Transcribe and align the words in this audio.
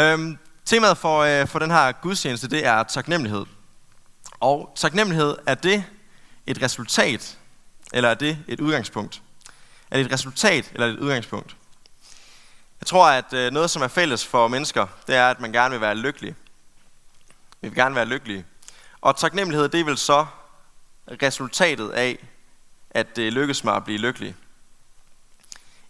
Øhm, 0.00 0.38
temaet 0.64 0.98
for, 0.98 1.20
øh, 1.20 1.48
for 1.48 1.58
den 1.58 1.70
her 1.70 1.92
gudstjeneste, 1.92 2.48
det 2.48 2.66
er 2.66 2.82
taknemmelighed. 2.82 3.46
Og 4.40 4.72
taknemmelighed, 4.76 5.36
er 5.46 5.54
det 5.54 5.84
et 6.46 6.62
resultat, 6.62 7.38
eller 7.92 8.08
er 8.10 8.14
det 8.14 8.38
et 8.48 8.60
udgangspunkt? 8.60 9.22
Er 9.90 9.96
det 9.96 10.06
et 10.06 10.12
resultat, 10.12 10.70
eller 10.74 10.86
et 10.86 10.98
udgangspunkt? 10.98 11.56
Jeg 12.80 12.86
tror, 12.86 13.08
at 13.08 13.32
øh, 13.32 13.52
noget, 13.52 13.70
som 13.70 13.82
er 13.82 13.88
fælles 13.88 14.26
for 14.26 14.48
mennesker, 14.48 14.86
det 15.06 15.14
er, 15.14 15.30
at 15.30 15.40
man 15.40 15.52
gerne 15.52 15.70
vil 15.70 15.80
være 15.80 15.94
lykkelig. 15.94 16.34
Vi 17.60 17.68
vil 17.68 17.76
gerne 17.76 17.94
være 17.94 18.04
lykkelige. 18.04 18.44
Og 19.00 19.16
taknemmelighed, 19.16 19.68
det 19.68 19.80
er 19.80 19.84
vel 19.84 19.98
så 19.98 20.26
resultatet 21.22 21.90
af, 21.90 22.26
at 22.90 23.16
det 23.16 23.32
lykkes 23.32 23.64
mig 23.64 23.76
at 23.76 23.84
blive 23.84 23.98
lykkelig. 23.98 24.34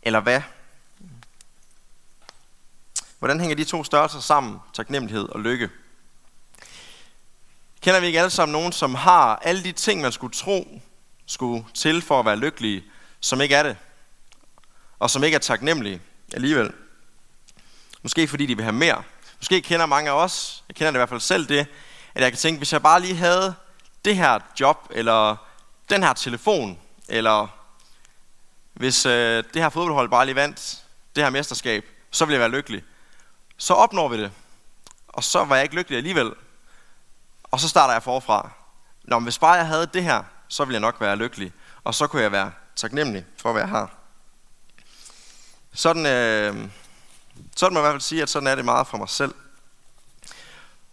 Eller 0.02 0.20
hvad? 0.20 0.40
Hvordan 3.18 3.40
hænger 3.40 3.56
de 3.56 3.64
to 3.64 3.84
størrelser 3.84 4.20
sammen, 4.20 4.58
taknemmelighed 4.72 5.28
og 5.28 5.40
lykke? 5.40 5.70
Kender 7.80 8.00
vi 8.00 8.06
ikke 8.06 8.18
alle 8.18 8.30
sammen 8.30 8.52
nogen, 8.52 8.72
som 8.72 8.94
har 8.94 9.36
alle 9.36 9.64
de 9.64 9.72
ting, 9.72 10.00
man 10.00 10.12
skulle 10.12 10.32
tro, 10.32 10.80
skulle 11.26 11.64
til 11.74 12.02
for 12.02 12.20
at 12.20 12.26
være 12.26 12.36
lykkelige, 12.36 12.84
som 13.20 13.40
ikke 13.40 13.54
er 13.54 13.62
det? 13.62 13.76
Og 14.98 15.10
som 15.10 15.24
ikke 15.24 15.34
er 15.34 15.38
taknemmelige 15.38 16.00
alligevel? 16.34 16.72
Måske 18.02 18.28
fordi 18.28 18.46
de 18.46 18.56
vil 18.56 18.64
have 18.64 18.72
mere. 18.72 19.02
Måske 19.38 19.62
kender 19.62 19.86
mange 19.86 20.10
af 20.10 20.14
os, 20.14 20.64
jeg 20.68 20.76
kender 20.76 20.90
det 20.90 20.96
i 20.96 20.98
hvert 20.98 21.08
fald 21.08 21.20
selv 21.20 21.48
det, 21.48 21.66
at 22.14 22.22
jeg 22.22 22.30
kan 22.32 22.38
tænke, 22.38 22.58
hvis 22.58 22.72
jeg 22.72 22.82
bare 22.82 23.00
lige 23.00 23.14
havde 23.14 23.54
det 24.04 24.16
her 24.16 24.38
job, 24.60 24.88
eller 24.90 25.36
den 25.90 26.02
her 26.02 26.12
telefon, 26.12 26.78
eller 27.08 27.48
hvis 28.74 29.06
øh, 29.06 29.44
det 29.54 29.62
her 29.62 29.68
fodboldhold 29.68 30.08
bare 30.08 30.26
lige 30.26 30.36
vandt 30.36 30.84
det 31.16 31.24
her 31.24 31.30
mesterskab, 31.30 31.84
så 32.10 32.24
ville 32.24 32.32
jeg 32.32 32.40
være 32.40 32.58
lykkelig. 32.58 32.82
Så 33.56 33.74
opnår 33.74 34.08
vi 34.08 34.22
det, 34.22 34.32
og 35.08 35.24
så 35.24 35.44
var 35.44 35.56
jeg 35.56 35.62
ikke 35.62 35.74
lykkelig 35.74 35.96
alligevel. 35.96 36.32
Og 37.42 37.60
så 37.60 37.68
starter 37.68 37.94
jeg 37.94 38.02
forfra. 38.02 38.50
Nå, 39.04 39.18
men 39.18 39.24
hvis 39.24 39.38
bare 39.38 39.52
jeg 39.52 39.66
havde 39.66 39.86
det 39.86 40.04
her, 40.04 40.22
så 40.48 40.64
ville 40.64 40.74
jeg 40.74 40.80
nok 40.80 41.00
være 41.00 41.16
lykkelig. 41.16 41.52
Og 41.84 41.94
så 41.94 42.06
kunne 42.06 42.22
jeg 42.22 42.32
være 42.32 42.52
taknemmelig 42.76 43.24
for, 43.36 43.52
hvad 43.52 43.62
jeg 43.62 43.68
har. 43.68 43.94
Sådan, 45.74 46.06
øh, 46.06 46.68
sådan 47.56 47.74
må 47.74 47.80
jeg 47.80 47.84
i 47.84 47.88
hvert 47.88 47.92
fald 47.92 48.00
sige, 48.00 48.22
at 48.22 48.30
sådan 48.30 48.46
er 48.46 48.54
det 48.54 48.64
meget 48.64 48.86
for 48.86 48.98
mig 48.98 49.08
selv. 49.08 49.34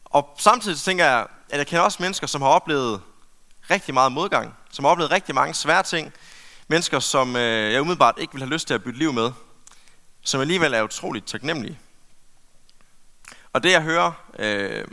Og 0.06 0.36
samtidig 0.38 0.78
tænker 0.78 1.06
jeg, 1.06 1.28
at 1.50 1.58
jeg 1.58 1.68
kender 1.68 1.84
også 1.84 1.98
mennesker, 2.02 2.28
som 2.28 2.42
har 2.42 2.50
oplevet 2.50 3.02
rigtig 3.70 3.94
meget 3.94 4.12
modgang, 4.12 4.54
som 4.72 4.86
har 4.86 4.92
oplevet 4.92 5.12
rigtig 5.12 5.36
mange 5.36 5.54
svære 5.54 5.84
ting, 5.84 6.14
mennesker, 6.68 7.00
som 7.00 7.36
øh, 7.36 7.74
jeg 7.74 7.82
umiddelbart 7.82 8.16
ikke 8.18 8.34
vil 8.34 8.42
have 8.42 8.54
lyst 8.54 8.68
til 8.68 8.74
at 8.74 8.84
bytte 8.84 9.00
liv 9.00 9.14
med, 9.14 9.32
som 10.24 10.42
alligevel 10.42 10.74
er 10.74 10.82
utroligt 10.84 11.28
taknemmelige. 11.28 11.80
Og 13.54 13.64
det 13.64 13.72
jeg 13.72 13.82
hører, 13.82 14.12
øh, 14.40 14.86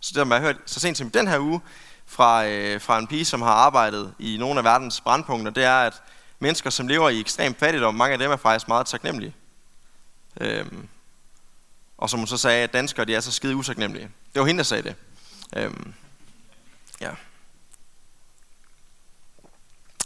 så, 0.00 0.12
det, 0.14 0.30
jeg 0.30 0.40
hørt 0.40 0.56
så 0.66 0.80
sent 0.80 0.98
som 0.98 1.10
den 1.10 1.28
her 1.28 1.38
uge, 1.38 1.60
fra, 2.06 2.46
øh, 2.46 2.80
fra 2.80 2.98
en 2.98 3.06
pige, 3.06 3.24
som 3.24 3.42
har 3.42 3.52
arbejdet 3.52 4.14
i 4.18 4.36
nogle 4.36 4.58
af 4.58 4.64
verdens 4.64 5.00
brandpunkter, 5.00 5.52
det 5.52 5.64
er, 5.64 5.76
at 5.76 6.02
mennesker, 6.38 6.70
som 6.70 6.88
lever 6.88 7.08
i 7.08 7.20
ekstrem 7.20 7.54
fattigdom, 7.54 7.94
mange 7.94 8.12
af 8.12 8.18
dem 8.18 8.30
er 8.30 8.36
faktisk 8.36 8.68
meget 8.68 8.86
taknemmelige. 8.86 9.34
Øh, 10.40 10.66
og 11.98 12.10
som 12.10 12.20
hun 12.20 12.26
så 12.26 12.36
sagde, 12.36 12.62
at 12.62 12.72
danskere 12.72 13.04
de 13.04 13.14
er 13.14 13.20
så 13.20 13.32
skide 13.32 13.56
utaknemmelige. 13.56 14.10
Det 14.34 14.40
var 14.40 14.46
hende, 14.46 14.58
der 14.58 14.64
sagde 14.64 14.82
det. 14.82 14.94
Øhm, 15.56 15.94
ja. 17.00 17.10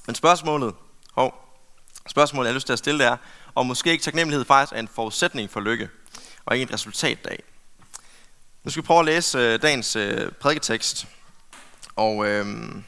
Men 0.07 0.15
spørgsmålet, 0.15 0.75
hov, 1.13 1.59
spørgsmålet, 2.09 2.47
jeg 2.47 2.53
har 2.53 2.57
lyst 2.57 2.67
til 2.67 2.73
at 2.73 2.79
stille, 2.79 2.99
det 2.99 3.07
er, 3.07 3.17
om 3.55 3.67
måske 3.67 3.91
ikke 3.91 4.05
taknemmelighed 4.05 4.45
faktisk 4.45 4.73
er 4.73 4.79
en 4.79 4.89
forudsætning 4.89 5.51
for 5.51 5.61
lykke, 5.61 5.89
og 6.47 6.57
ikke 6.57 6.65
et 6.65 6.73
resultat 6.73 7.27
af. 7.27 7.43
Nu 8.69 8.73
skal 8.73 8.83
vi 8.83 8.87
prøve 8.87 9.01
at 9.01 9.07
læse 9.07 9.39
øh, 9.39 9.63
dagens 9.63 9.97
øh, 9.97 10.33
prædiketekst. 10.33 11.07
Og 11.97 12.27
øhm, 12.27 12.85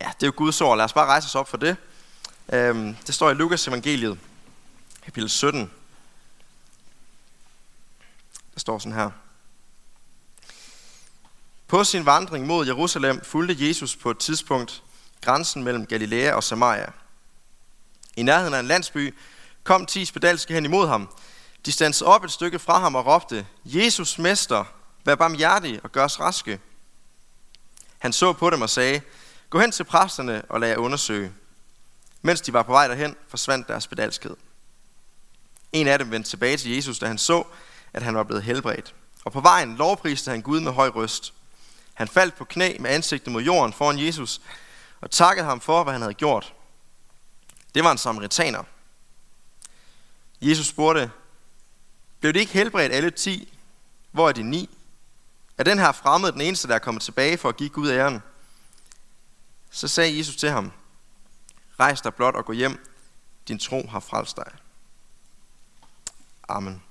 ja, 0.00 0.06
det 0.06 0.22
er 0.22 0.26
jo 0.26 0.32
Guds 0.36 0.60
ord. 0.60 0.76
Lad 0.76 0.84
os 0.84 0.92
bare 0.92 1.06
rejse 1.06 1.26
os 1.26 1.34
op 1.34 1.48
for 1.48 1.56
det. 1.56 1.76
Øhm, 2.52 2.96
det 3.06 3.14
står 3.14 3.30
i 3.30 3.34
Lukas 3.34 3.68
evangeliet, 3.68 4.18
kapitel 5.04 5.30
17, 5.30 5.70
der 8.54 8.60
står 8.60 8.78
sådan 8.78 8.92
her. 8.92 9.10
På 11.68 11.84
sin 11.84 12.06
vandring 12.06 12.46
mod 12.46 12.66
Jerusalem 12.66 13.24
fulgte 13.24 13.68
Jesus 13.68 13.96
på 13.96 14.10
et 14.10 14.18
tidspunkt 14.18 14.82
grænsen 15.20 15.64
mellem 15.64 15.86
Galilea 15.86 16.34
og 16.34 16.44
Samaria. 16.44 16.92
I 18.16 18.22
nærheden 18.22 18.54
af 18.54 18.60
en 18.60 18.66
landsby 18.66 19.14
kom 19.64 19.86
ti 19.86 20.04
spedalske 20.04 20.54
hen 20.54 20.64
imod 20.64 20.88
ham. 20.88 21.14
De 21.66 21.72
stansede 21.72 22.08
op 22.08 22.24
et 22.24 22.30
stykke 22.30 22.58
fra 22.58 22.80
ham 22.80 22.94
og 22.94 23.06
råbte, 23.06 23.46
Jesus, 23.64 24.18
mester, 24.18 24.64
vær 25.10 25.14
barmhjertig 25.14 25.80
og 25.82 25.92
gør 25.92 26.04
os 26.04 26.20
raske. 26.20 26.60
Han 27.98 28.12
så 28.12 28.32
på 28.32 28.50
dem 28.50 28.62
og 28.62 28.70
sagde, 28.70 29.00
gå 29.50 29.60
hen 29.60 29.72
til 29.72 29.84
præsterne 29.84 30.42
og 30.48 30.60
lad 30.60 30.68
jer 30.68 30.76
undersøge. 30.76 31.32
Mens 32.22 32.40
de 32.40 32.52
var 32.52 32.62
på 32.62 32.72
vej 32.72 32.88
derhen, 32.88 33.16
forsvandt 33.28 33.68
deres 33.68 33.84
spedalskhed. 33.84 34.36
En 35.72 35.86
af 35.86 35.98
dem 35.98 36.10
vendte 36.10 36.30
tilbage 36.30 36.56
til 36.56 36.74
Jesus, 36.74 36.98
da 36.98 37.06
han 37.06 37.18
så, 37.18 37.44
at 37.92 38.02
han 38.02 38.14
var 38.14 38.22
blevet 38.22 38.42
helbredt. 38.42 38.94
Og 39.24 39.32
på 39.32 39.40
vejen 39.40 39.76
lovpriste 39.76 40.30
han 40.30 40.42
Gud 40.42 40.60
med 40.60 40.72
høj 40.72 40.88
røst. 40.88 41.34
Han 41.94 42.08
faldt 42.08 42.36
på 42.36 42.44
knæ 42.44 42.76
med 42.80 42.90
ansigtet 42.90 43.32
mod 43.32 43.42
jorden 43.42 43.72
foran 43.72 43.98
Jesus 43.98 44.40
og 45.00 45.10
takkede 45.10 45.46
ham 45.46 45.60
for, 45.60 45.82
hvad 45.82 45.92
han 45.92 46.02
havde 46.02 46.14
gjort. 46.14 46.54
Det 47.74 47.84
var 47.84 47.92
en 47.92 47.98
samaritaner. 47.98 48.62
Jesus 50.40 50.66
spurgte, 50.66 51.10
blev 52.20 52.32
det 52.32 52.40
ikke 52.40 52.52
helbredt 52.52 52.92
alle 52.92 53.10
ti? 53.10 53.58
Hvor 54.12 54.28
er 54.28 54.32
de 54.32 54.42
ni? 54.42 54.70
Er 55.60 55.64
den 55.64 55.78
her 55.78 55.92
fremmede 55.92 56.32
den 56.32 56.40
eneste, 56.40 56.68
der 56.68 56.74
er 56.74 56.78
kommet 56.78 57.02
tilbage 57.02 57.38
for 57.38 57.48
at 57.48 57.56
give 57.56 57.68
Gud 57.68 57.90
æren? 57.90 58.22
Så 59.70 59.88
sagde 59.88 60.18
Jesus 60.18 60.36
til 60.36 60.50
ham, 60.50 60.72
rejs 61.80 62.00
dig 62.00 62.14
blot 62.14 62.34
og 62.34 62.44
gå 62.44 62.52
hjem. 62.52 62.86
Din 63.48 63.58
tro 63.58 63.86
har 63.86 64.00
frelst 64.00 64.36
dig. 64.36 64.52
Amen. 66.48 66.82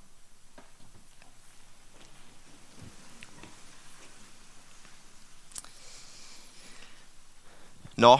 Nå, 7.96 8.20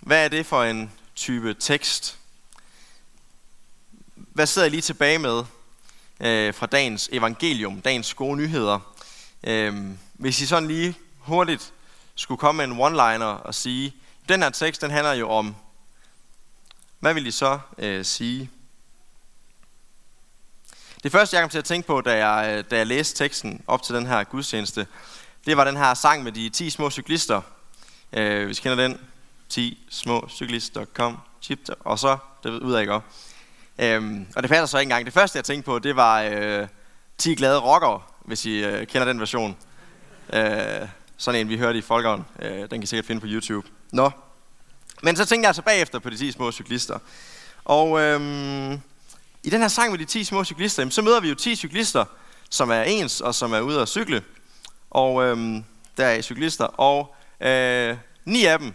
hvad 0.00 0.24
er 0.24 0.28
det 0.28 0.46
for 0.46 0.62
en 0.62 0.92
type 1.14 1.54
tekst? 1.54 2.18
Hvad 4.14 4.46
sidder 4.46 4.66
jeg 4.66 4.70
lige 4.70 4.80
tilbage 4.80 5.18
med 5.18 5.44
øh, 6.20 6.54
fra 6.54 6.66
dagens 6.66 7.08
evangelium, 7.12 7.80
dagens 7.80 8.14
gode 8.14 8.36
nyheder? 8.36 8.95
Øh, 9.44 9.90
hvis 10.14 10.40
I 10.40 10.46
sådan 10.46 10.68
lige 10.68 10.94
hurtigt 11.18 11.72
skulle 12.14 12.38
komme 12.38 12.66
med 12.66 12.76
en 12.76 12.80
one-liner 12.82 13.24
og 13.24 13.54
sige, 13.54 13.94
den 14.28 14.42
her 14.42 14.50
tekst 14.50 14.82
den 14.82 14.90
handler 14.90 15.12
jo 15.12 15.30
om, 15.30 15.56
hvad 16.98 17.14
vil 17.14 17.26
I 17.26 17.30
så 17.30 17.58
øh, 17.78 18.04
sige? 18.04 18.50
Det 21.02 21.12
første, 21.12 21.36
jeg 21.36 21.42
kom 21.42 21.50
til 21.50 21.58
at 21.58 21.64
tænke 21.64 21.86
på, 21.86 22.00
da 22.00 22.26
jeg, 22.26 22.58
øh, 22.58 22.64
da 22.70 22.76
jeg 22.76 22.86
læste 22.86 23.24
teksten 23.24 23.62
op 23.66 23.82
til 23.82 23.94
den 23.94 24.06
her 24.06 24.24
gudstjeneste, 24.24 24.86
det 25.46 25.56
var 25.56 25.64
den 25.64 25.76
her 25.76 25.94
sang 25.94 26.22
med 26.22 26.32
de 26.32 26.48
10 26.48 26.70
små 26.70 26.90
cyklister, 26.90 27.40
Øh, 28.12 28.46
hvis 28.46 28.58
I 28.58 28.62
kender 28.62 28.76
den, 28.76 29.00
10 29.48 29.86
små 29.90 30.28
cyklister, 30.28 30.84
kom, 30.84 31.18
chip, 31.42 31.58
og 31.80 31.98
så, 31.98 32.16
det 32.42 32.52
ved 32.52 32.72
jeg 32.72 32.80
ikke 32.80 32.92
om. 32.92 33.02
Øhm, 33.78 34.26
og 34.36 34.42
det 34.42 34.50
passer 34.50 34.66
så 34.66 34.78
ikke 34.78 34.86
engang. 34.86 35.06
Det 35.06 35.14
første, 35.14 35.36
jeg 35.36 35.44
tænkte 35.44 35.66
på, 35.66 35.78
det 35.78 35.96
var 35.96 36.22
øh, 36.22 36.68
10 37.18 37.34
glade 37.34 37.58
rockere, 37.58 38.02
hvis 38.26 38.46
I 38.46 38.64
øh, 38.64 38.86
kender 38.86 39.04
den 39.04 39.20
version. 39.20 39.56
Øh, 40.32 40.88
sådan 41.16 41.40
en, 41.40 41.48
vi 41.48 41.58
hørte 41.58 41.78
i 41.78 41.82
Folkeren. 41.82 42.24
Øh, 42.42 42.60
den 42.60 42.68
kan 42.68 42.82
I 42.82 42.86
sikkert 42.86 43.06
finde 43.06 43.20
på 43.20 43.26
YouTube. 43.30 43.68
Nå. 43.92 44.10
Men 45.02 45.16
så 45.16 45.24
tænkte 45.24 45.44
jeg 45.44 45.48
altså 45.48 45.62
bagefter 45.62 45.98
på 45.98 46.10
de 46.10 46.16
10 46.16 46.32
små 46.32 46.52
cyklister. 46.52 46.98
Og 47.64 48.00
øhm, 48.00 48.72
i 49.42 49.50
den 49.50 49.60
her 49.60 49.68
sang 49.68 49.90
med 49.90 49.98
de 49.98 50.04
10 50.04 50.24
små 50.24 50.44
cyklister, 50.44 50.82
jamen, 50.82 50.90
så 50.90 51.02
møder 51.02 51.20
vi 51.20 51.28
jo 51.28 51.34
10 51.34 51.56
cyklister, 51.56 52.04
som 52.50 52.70
er 52.70 52.82
ens 52.82 53.20
og 53.20 53.34
som 53.34 53.52
er 53.52 53.60
ude 53.60 53.80
at 53.80 53.88
cykle. 53.88 54.22
Og 54.90 55.24
øhm, 55.24 55.64
der 55.96 56.06
er 56.06 56.22
cyklister. 56.22 56.64
Og 56.64 57.16
Øh, 57.40 57.96
ni 58.24 58.44
af 58.44 58.58
dem, 58.58 58.74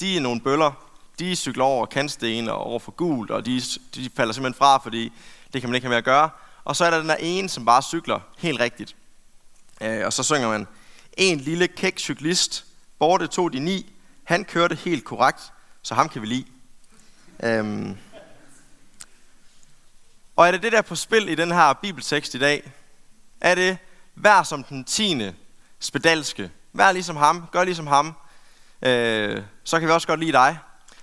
de 0.00 0.16
er 0.16 0.20
nogle 0.20 0.40
bøller. 0.40 0.72
De 1.18 1.36
cykler 1.36 1.64
over 1.64 1.86
kantsten 1.86 2.48
og 2.48 2.58
over 2.58 2.78
for 2.78 2.92
gult, 2.92 3.30
og 3.30 3.46
de, 3.46 3.62
de 3.94 4.10
falder 4.16 4.32
simpelthen 4.32 4.58
fra, 4.58 4.78
fordi 4.78 5.12
det 5.52 5.60
kan 5.60 5.70
man 5.70 5.74
ikke 5.74 5.84
have 5.84 5.90
med 5.90 5.96
at 5.96 6.04
gøre. 6.04 6.30
Og 6.66 6.76
så 6.76 6.84
er 6.84 6.90
der 6.90 6.98
den 6.98 7.08
der 7.08 7.16
ene, 7.16 7.48
som 7.48 7.64
bare 7.64 7.82
cykler 7.82 8.20
helt 8.38 8.60
rigtigt. 8.60 8.96
Øh, 9.80 10.06
og 10.06 10.12
så 10.12 10.22
synger 10.22 10.48
man, 10.48 10.66
en 11.16 11.40
lille 11.40 11.68
kæk 11.68 11.98
cyklist, 11.98 12.64
borte 12.98 13.26
tog 13.26 13.52
de 13.52 13.58
ni, 13.58 13.92
han 14.24 14.44
kørte 14.44 14.74
helt 14.74 15.04
korrekt, 15.04 15.52
så 15.82 15.94
ham 15.94 16.08
kan 16.08 16.22
vi 16.22 16.26
lide. 16.26 16.44
Øhm. 17.42 17.96
Og 20.36 20.46
er 20.46 20.50
det 20.50 20.62
det 20.62 20.72
der 20.72 20.82
på 20.82 20.94
spil 20.94 21.28
i 21.28 21.34
den 21.34 21.52
her 21.52 21.72
bibeltekst 21.72 22.34
i 22.34 22.38
dag? 22.38 22.72
Er 23.40 23.54
det, 23.54 23.78
vær 24.14 24.42
som 24.42 24.64
den 24.64 24.84
tiende 24.84 25.34
spedalske, 25.80 26.50
Vær 26.72 26.92
ligesom 26.92 27.16
ham. 27.16 27.46
Gør 27.52 27.64
ligesom 27.64 27.86
ham. 27.86 28.14
Øh, 28.82 29.42
så 29.64 29.78
kan 29.78 29.88
vi 29.88 29.92
også 29.92 30.06
godt 30.06 30.20
lide 30.20 30.32
dig. 30.32 30.58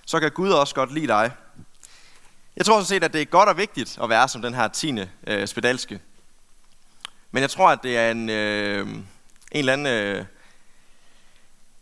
Så 0.06 0.20
kan 0.20 0.30
Gud 0.30 0.50
også 0.50 0.74
godt 0.74 0.94
lide 0.94 1.06
dig. 1.06 1.32
Jeg 2.56 2.66
tror 2.66 2.74
sådan 2.74 2.86
set, 2.86 3.04
at 3.04 3.12
det 3.12 3.20
er 3.20 3.24
godt 3.24 3.48
og 3.48 3.56
vigtigt 3.56 3.98
at 4.02 4.08
være 4.08 4.28
som 4.28 4.42
den 4.42 4.54
her 4.54 4.68
tiende 4.68 5.10
øh, 5.26 5.48
spedalske. 5.48 6.00
Men 7.30 7.40
jeg 7.40 7.50
tror, 7.50 7.68
at 7.68 7.78
det 7.82 7.98
er 7.98 8.10
en, 8.10 8.28
øh, 8.30 8.88
en 8.88 9.04
eller 9.52 9.72
anden, 9.72 9.86
øh, 9.86 10.16
jeg 10.16 10.26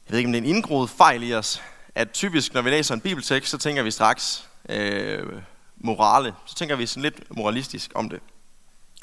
ved 0.09 0.19
ikke 0.19 0.29
om 0.29 0.33
det 0.33 0.39
er 0.39 0.43
en 0.43 0.57
indgroet 0.57 0.91
fejl 0.91 1.23
i 1.23 1.35
os, 1.35 1.63
at 1.95 2.11
typisk, 2.11 2.55
når 2.55 2.63
vi 2.63 2.71
læser 2.71 2.95
en 2.95 3.01
bibeltekst, 3.01 3.51
så 3.51 3.59
tænker 3.59 3.83
vi 3.83 3.91
straks 3.91 4.49
øh, 4.69 5.43
morale. 5.77 6.35
Så 6.47 6.55
tænker 6.55 6.77
vi 6.77 6.87
sådan 6.87 7.03
lidt 7.03 7.37
moralistisk 7.37 7.91
om 7.95 8.09
det. 8.09 8.21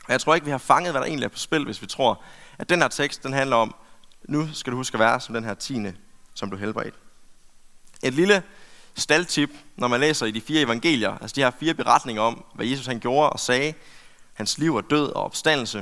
Og 0.05 0.11
jeg 0.11 0.21
tror 0.21 0.35
ikke, 0.35 0.45
vi 0.45 0.51
har 0.51 0.57
fanget, 0.57 0.93
hvad 0.93 1.01
der 1.01 1.07
egentlig 1.07 1.25
er 1.25 1.29
på 1.29 1.37
spil, 1.37 1.65
hvis 1.65 1.81
vi 1.81 1.87
tror, 1.87 2.23
at 2.57 2.69
den 2.69 2.81
her 2.81 2.87
tekst, 2.87 3.23
den 3.23 3.33
handler 3.33 3.55
om, 3.55 3.75
nu 4.23 4.53
skal 4.53 4.71
du 4.71 4.77
huske 4.77 4.95
at 4.95 4.99
være 4.99 5.21
som 5.21 5.35
den 5.35 5.43
her 5.43 5.53
tiende, 5.53 5.93
som 6.33 6.49
du 6.49 6.57
helbredt. 6.57 6.95
Et 8.03 8.13
lille 8.13 8.43
staldtip, 8.99 9.49
når 9.75 9.87
man 9.87 9.99
læser 9.99 10.25
i 10.25 10.31
de 10.31 10.41
fire 10.41 10.61
evangelier, 10.61 11.17
altså 11.17 11.35
de 11.35 11.41
her 11.41 11.51
fire 11.59 11.73
beretninger 11.73 12.21
om, 12.21 12.43
hvad 12.55 12.65
Jesus 12.65 12.85
han 12.85 12.99
gjorde 12.99 13.29
og 13.29 13.39
sagde, 13.39 13.73
hans 14.33 14.57
liv 14.57 14.73
og 14.75 14.89
død 14.89 15.07
og 15.07 15.23
opstandelse. 15.23 15.79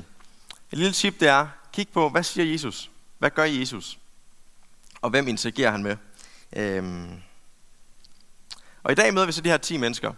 Et 0.72 0.78
lille 0.78 0.94
tip 0.94 1.20
det 1.20 1.28
er, 1.28 1.48
kig 1.74 1.88
på, 1.90 2.10
hvad 2.10 2.24
siger 2.24 2.52
Jesus? 2.52 2.90
Hvad 3.18 3.30
gør 3.30 3.44
Jesus? 3.44 4.00
Og 5.02 5.10
hvem 5.10 5.28
interagerer 5.28 5.72
han 5.72 5.84
med? 5.84 5.98
Øhm. 6.56 7.22
Og 8.84 8.92
i 8.92 8.96
dag 8.96 9.14
møder 9.14 9.26
vi 9.26 9.32
så 9.32 9.42
de 9.42 9.50
her 9.50 9.58
10 9.58 9.78
mennesker. 9.78 10.14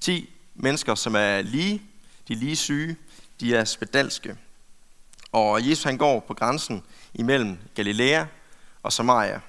10 0.00 0.30
mennesker, 0.54 0.94
som 0.94 1.14
er 1.16 1.42
lige, 1.42 1.82
de 2.28 2.32
er 2.32 2.36
lige 2.36 2.56
syge, 2.56 2.96
de 3.40 3.56
er 3.56 3.64
spedalske. 3.64 4.36
Og 5.32 5.68
Jesus 5.68 5.84
han 5.84 5.98
går 5.98 6.20
på 6.20 6.34
grænsen 6.34 6.82
imellem 7.14 7.58
Galilea 7.74 8.24
og 8.82 8.92
Samaria. 8.92 9.40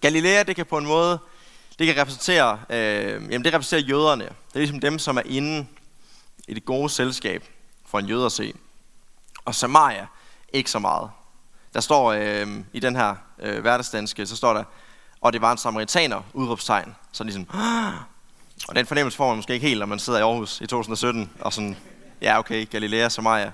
Galilea, 0.00 0.42
det 0.42 0.56
kan 0.56 0.66
på 0.66 0.78
en 0.78 0.86
måde, 0.86 1.18
det 1.78 1.86
kan 1.86 1.96
repræsentere, 1.96 2.60
øh, 2.70 3.12
jamen 3.12 3.44
det 3.44 3.54
repræsenterer 3.54 3.88
jøderne. 3.88 4.24
Det 4.24 4.54
er 4.54 4.58
ligesom 4.58 4.80
dem, 4.80 4.98
som 4.98 5.16
er 5.16 5.22
inde 5.24 5.66
i 6.48 6.54
det 6.54 6.64
gode 6.64 6.88
selskab 6.88 7.44
for 7.86 7.98
en 7.98 8.06
jøde 8.06 8.26
at 8.26 8.32
se. 8.32 8.54
Og 9.44 9.54
Samaria, 9.54 10.06
ikke 10.52 10.70
så 10.70 10.78
meget. 10.78 11.10
Der 11.74 11.80
står 11.80 12.12
øh, 12.12 12.46
i 12.72 12.80
den 12.80 12.96
her 12.96 13.14
øh, 13.38 13.60
hverdagsdanske, 13.60 14.26
så 14.26 14.36
står 14.36 14.54
der, 14.54 14.64
og 15.20 15.32
det 15.32 15.40
var 15.40 15.52
en 15.52 15.58
samaritaner, 15.58 16.22
udråbstegn. 16.34 16.94
Så 17.12 17.24
ligesom, 17.24 17.46
og 18.68 18.74
den 18.74 18.86
fornemmelse 18.86 19.16
får 19.16 19.28
man 19.28 19.36
måske 19.36 19.54
ikke 19.54 19.66
helt, 19.66 19.78
når 19.78 19.86
man 19.86 19.98
sidder 19.98 20.18
i 20.18 20.22
Aarhus 20.22 20.60
i 20.60 20.66
2017, 20.66 21.30
og 21.40 21.52
sådan, 21.52 21.76
ja 22.22 22.38
okay, 22.38 22.68
Galilea, 22.70 23.08
Samaria, 23.08 23.52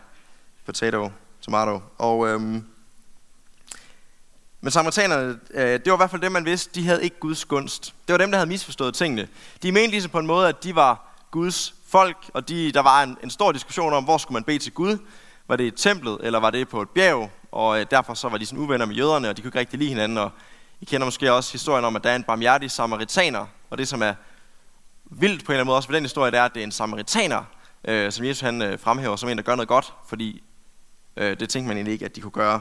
potato, 0.66 1.10
tomato. 1.40 1.80
Og, 1.98 2.28
øhm, 2.28 2.66
men 4.64 4.70
samaritanerne, 4.70 5.38
øh, 5.54 5.72
det 5.72 5.86
var 5.86 5.92
i 5.92 5.96
hvert 5.96 6.10
fald 6.10 6.22
dem, 6.22 6.32
man 6.32 6.44
vidste, 6.44 6.80
de 6.80 6.86
havde 6.86 7.04
ikke 7.04 7.16
Guds 7.20 7.44
gunst. 7.44 7.94
Det 8.08 8.12
var 8.12 8.18
dem, 8.18 8.30
der 8.30 8.38
havde 8.38 8.48
misforstået 8.48 8.94
tingene. 8.94 9.28
De 9.62 9.72
mente 9.72 9.90
ligesom 9.90 10.10
på 10.10 10.18
en 10.18 10.26
måde, 10.26 10.48
at 10.48 10.64
de 10.64 10.74
var 10.74 11.14
Guds 11.30 11.74
folk, 11.88 12.16
og 12.34 12.48
de, 12.48 12.72
der 12.72 12.80
var 12.80 13.02
en, 13.02 13.16
en 13.22 13.30
stor 13.30 13.52
diskussion 13.52 13.92
om, 13.92 14.04
hvor 14.04 14.18
skulle 14.18 14.36
man 14.36 14.44
bede 14.44 14.58
til 14.58 14.72
Gud. 14.72 14.98
Var 15.48 15.56
det 15.56 15.64
i 15.64 15.70
templet, 15.70 16.18
eller 16.22 16.40
var 16.40 16.50
det 16.50 16.68
på 16.68 16.82
et 16.82 16.88
bjerg? 16.88 17.30
Og 17.52 17.80
øh, 17.80 17.86
derfor 17.90 18.14
så 18.14 18.28
var 18.28 18.38
de 18.38 18.46
sådan 18.46 18.58
uvenner 18.58 18.86
med 18.86 18.94
jøderne, 18.94 19.28
og 19.28 19.36
de 19.36 19.42
kunne 19.42 19.48
ikke 19.48 19.58
rigtig 19.58 19.78
lide 19.78 19.88
hinanden. 19.88 20.18
Og 20.18 20.30
I 20.80 20.84
kender 20.84 21.04
måske 21.04 21.32
også 21.32 21.52
historien 21.52 21.84
om, 21.84 21.96
at 21.96 22.04
der 22.04 22.10
er 22.10 22.16
en 22.16 22.24
barmhjertig 22.24 22.70
samaritaner, 22.70 23.46
og 23.70 23.78
det 23.78 23.88
som 23.88 24.02
er 24.02 24.14
vildt 25.04 25.44
på 25.44 25.52
en 25.52 25.54
eller 25.54 25.60
anden 25.60 25.66
måde 25.66 25.76
også 25.76 25.88
ved 25.88 25.96
den 25.96 26.04
historie, 26.04 26.30
det 26.30 26.38
er, 26.38 26.44
at 26.44 26.54
det 26.54 26.60
er 26.60 26.64
en 26.64 26.72
samaritaner, 26.72 27.44
øh, 27.84 28.12
som 28.12 28.24
Jesus 28.24 28.40
han 28.40 28.62
øh, 28.62 28.78
fremhæver 28.78 29.16
som 29.16 29.28
en, 29.28 29.36
der 29.36 29.42
gør 29.42 29.54
noget 29.54 29.68
godt, 29.68 29.94
fordi 30.08 30.42
øh, 31.16 31.40
det 31.40 31.48
tænkte 31.48 31.68
man 31.68 31.76
egentlig 31.76 31.92
ikke, 31.92 32.04
at 32.04 32.16
de 32.16 32.20
kunne 32.20 32.30
gøre. 32.30 32.60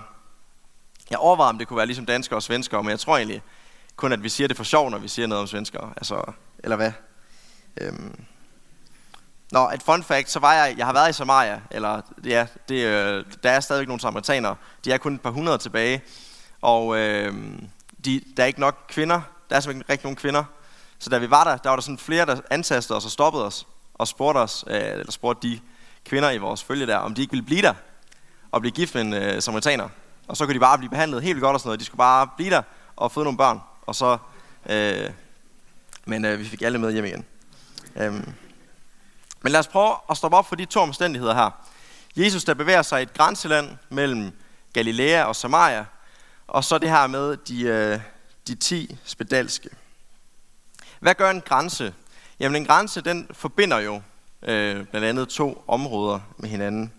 Jeg 1.09 1.19
overvejer, 1.19 1.49
om 1.49 1.57
det 1.57 1.67
kunne 1.67 1.77
være 1.77 1.85
ligesom 1.85 2.05
danskere 2.05 2.37
og 2.37 2.43
svenskere, 2.43 2.83
men 2.83 2.89
jeg 2.89 2.99
tror 2.99 3.17
egentlig 3.17 3.41
kun, 3.95 4.11
at 4.11 4.23
vi 4.23 4.29
siger 4.29 4.47
det 4.47 4.57
for 4.57 4.63
sjov, 4.63 4.89
når 4.89 4.97
vi 4.97 5.07
siger 5.07 5.27
noget 5.27 5.41
om 5.41 5.47
svenskere. 5.47 5.93
Altså, 5.97 6.31
eller 6.59 6.75
hvad? 6.75 6.91
Øhm. 7.81 8.25
Nå, 9.51 9.69
et 9.69 9.83
fun 9.83 10.03
fact, 10.03 10.29
så 10.29 10.39
var 10.39 10.53
jeg, 10.53 10.75
jeg 10.77 10.85
har 10.85 10.93
været 10.93 11.09
i 11.09 11.13
Samaria, 11.13 11.61
eller 11.71 12.01
ja, 12.25 12.47
det, 12.69 12.85
øh, 12.85 13.25
der 13.43 13.51
er 13.51 13.59
stadigvæk 13.59 13.87
nogle 13.87 14.01
samaritanere. 14.01 14.55
De 14.85 14.91
er 14.91 14.97
kun 14.97 15.15
et 15.15 15.21
par 15.21 15.29
hundrede 15.29 15.57
tilbage, 15.57 16.01
og 16.61 16.97
øh, 16.97 17.33
de, 18.05 18.21
der 18.37 18.43
er 18.43 18.47
ikke 18.47 18.59
nok 18.59 18.85
kvinder. 18.89 19.21
Der 19.49 19.55
er 19.55 19.59
simpelthen 19.59 19.81
ikke 19.81 19.91
rigtig 19.91 20.05
nogen 20.05 20.15
kvinder. 20.15 20.43
Så 20.99 21.09
da 21.09 21.17
vi 21.17 21.29
var 21.29 21.43
der, 21.43 21.57
der 21.57 21.69
var 21.69 21.75
der 21.75 21.81
sådan 21.81 21.97
flere, 21.97 22.25
der 22.25 22.41
antastede 22.49 22.97
os 22.97 23.05
og 23.05 23.11
stoppede 23.11 23.45
os, 23.45 23.67
og 23.93 24.07
spurgte 24.07 24.37
os, 24.37 24.65
øh, 24.67 24.81
eller 24.81 25.11
spurgte 25.11 25.47
de 25.47 25.59
kvinder 26.05 26.31
i 26.31 26.37
vores 26.37 26.63
følge 26.63 26.87
der, 26.87 26.97
om 26.97 27.13
de 27.13 27.21
ikke 27.21 27.31
ville 27.31 27.45
blive 27.45 27.61
der, 27.61 27.73
og 28.51 28.61
blive 28.61 28.71
gift 28.71 28.95
med 28.95 29.01
en 29.01 29.13
øh, 29.13 29.41
samaritaner. 29.41 29.89
Og 30.27 30.37
så 30.37 30.45
kunne 30.45 30.53
de 30.53 30.59
bare 30.59 30.77
blive 30.77 30.89
behandlet 30.89 31.23
helt 31.23 31.41
godt 31.41 31.53
og 31.53 31.59
sådan 31.59 31.67
noget. 31.67 31.79
De 31.79 31.85
skulle 31.85 31.97
bare 31.97 32.27
blive 32.37 32.49
der 32.49 32.61
og 32.95 33.11
få 33.11 33.23
nogle 33.23 33.37
børn. 33.37 33.59
Og 33.81 33.95
så, 33.95 34.17
øh, 34.69 35.09
men 36.05 36.25
øh, 36.25 36.39
vi 36.39 36.45
fik 36.45 36.61
alle 36.61 36.77
med 36.77 36.91
hjem 36.91 37.05
igen. 37.05 37.25
Øhm. 37.95 38.33
Men 39.41 39.51
lad 39.51 39.59
os 39.59 39.67
prøve 39.67 39.95
at 40.09 40.17
stoppe 40.17 40.37
op 40.37 40.47
for 40.47 40.55
de 40.55 40.65
to 40.65 40.79
omstændigheder 40.79 41.33
her. 41.33 41.49
Jesus, 42.15 42.43
der 42.43 42.53
bevæger 42.53 42.81
sig 42.81 42.99
i 42.99 43.03
et 43.03 43.13
grænseland 43.13 43.77
mellem 43.89 44.31
Galilea 44.73 45.23
og 45.23 45.35
Samaria, 45.35 45.85
og 46.47 46.63
så 46.63 46.77
det 46.77 46.89
her 46.89 47.07
med 47.07 47.37
de, 47.37 47.61
øh, 47.63 47.99
de 48.47 48.55
ti 48.55 48.97
spedalske. 49.03 49.69
Hvad 50.99 51.15
gør 51.15 51.29
en 51.29 51.41
grænse? 51.41 51.93
Jamen 52.39 52.55
en 52.55 52.65
grænse, 52.65 53.01
den 53.01 53.27
forbinder 53.31 53.79
jo 53.79 54.01
øh, 54.41 54.85
blandt 54.85 55.07
andet 55.07 55.29
to 55.29 55.63
områder 55.67 56.19
med 56.37 56.49
hinanden. 56.49 56.93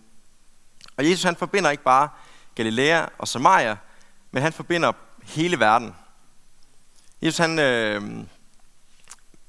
Og 0.97 1.11
Jesus 1.11 1.23
han 1.23 1.37
forbinder 1.37 1.71
ikke 1.71 1.83
bare 1.83 2.09
Galilea 2.55 3.07
og 3.19 3.29
Samaria, 3.29 3.77
men 4.31 4.43
han 4.43 4.53
forbinder 4.53 4.93
hele 5.23 5.61
verden. 5.61 5.95
Jesus 7.23 7.39
han, 7.39 7.59
øh, 7.59 8.03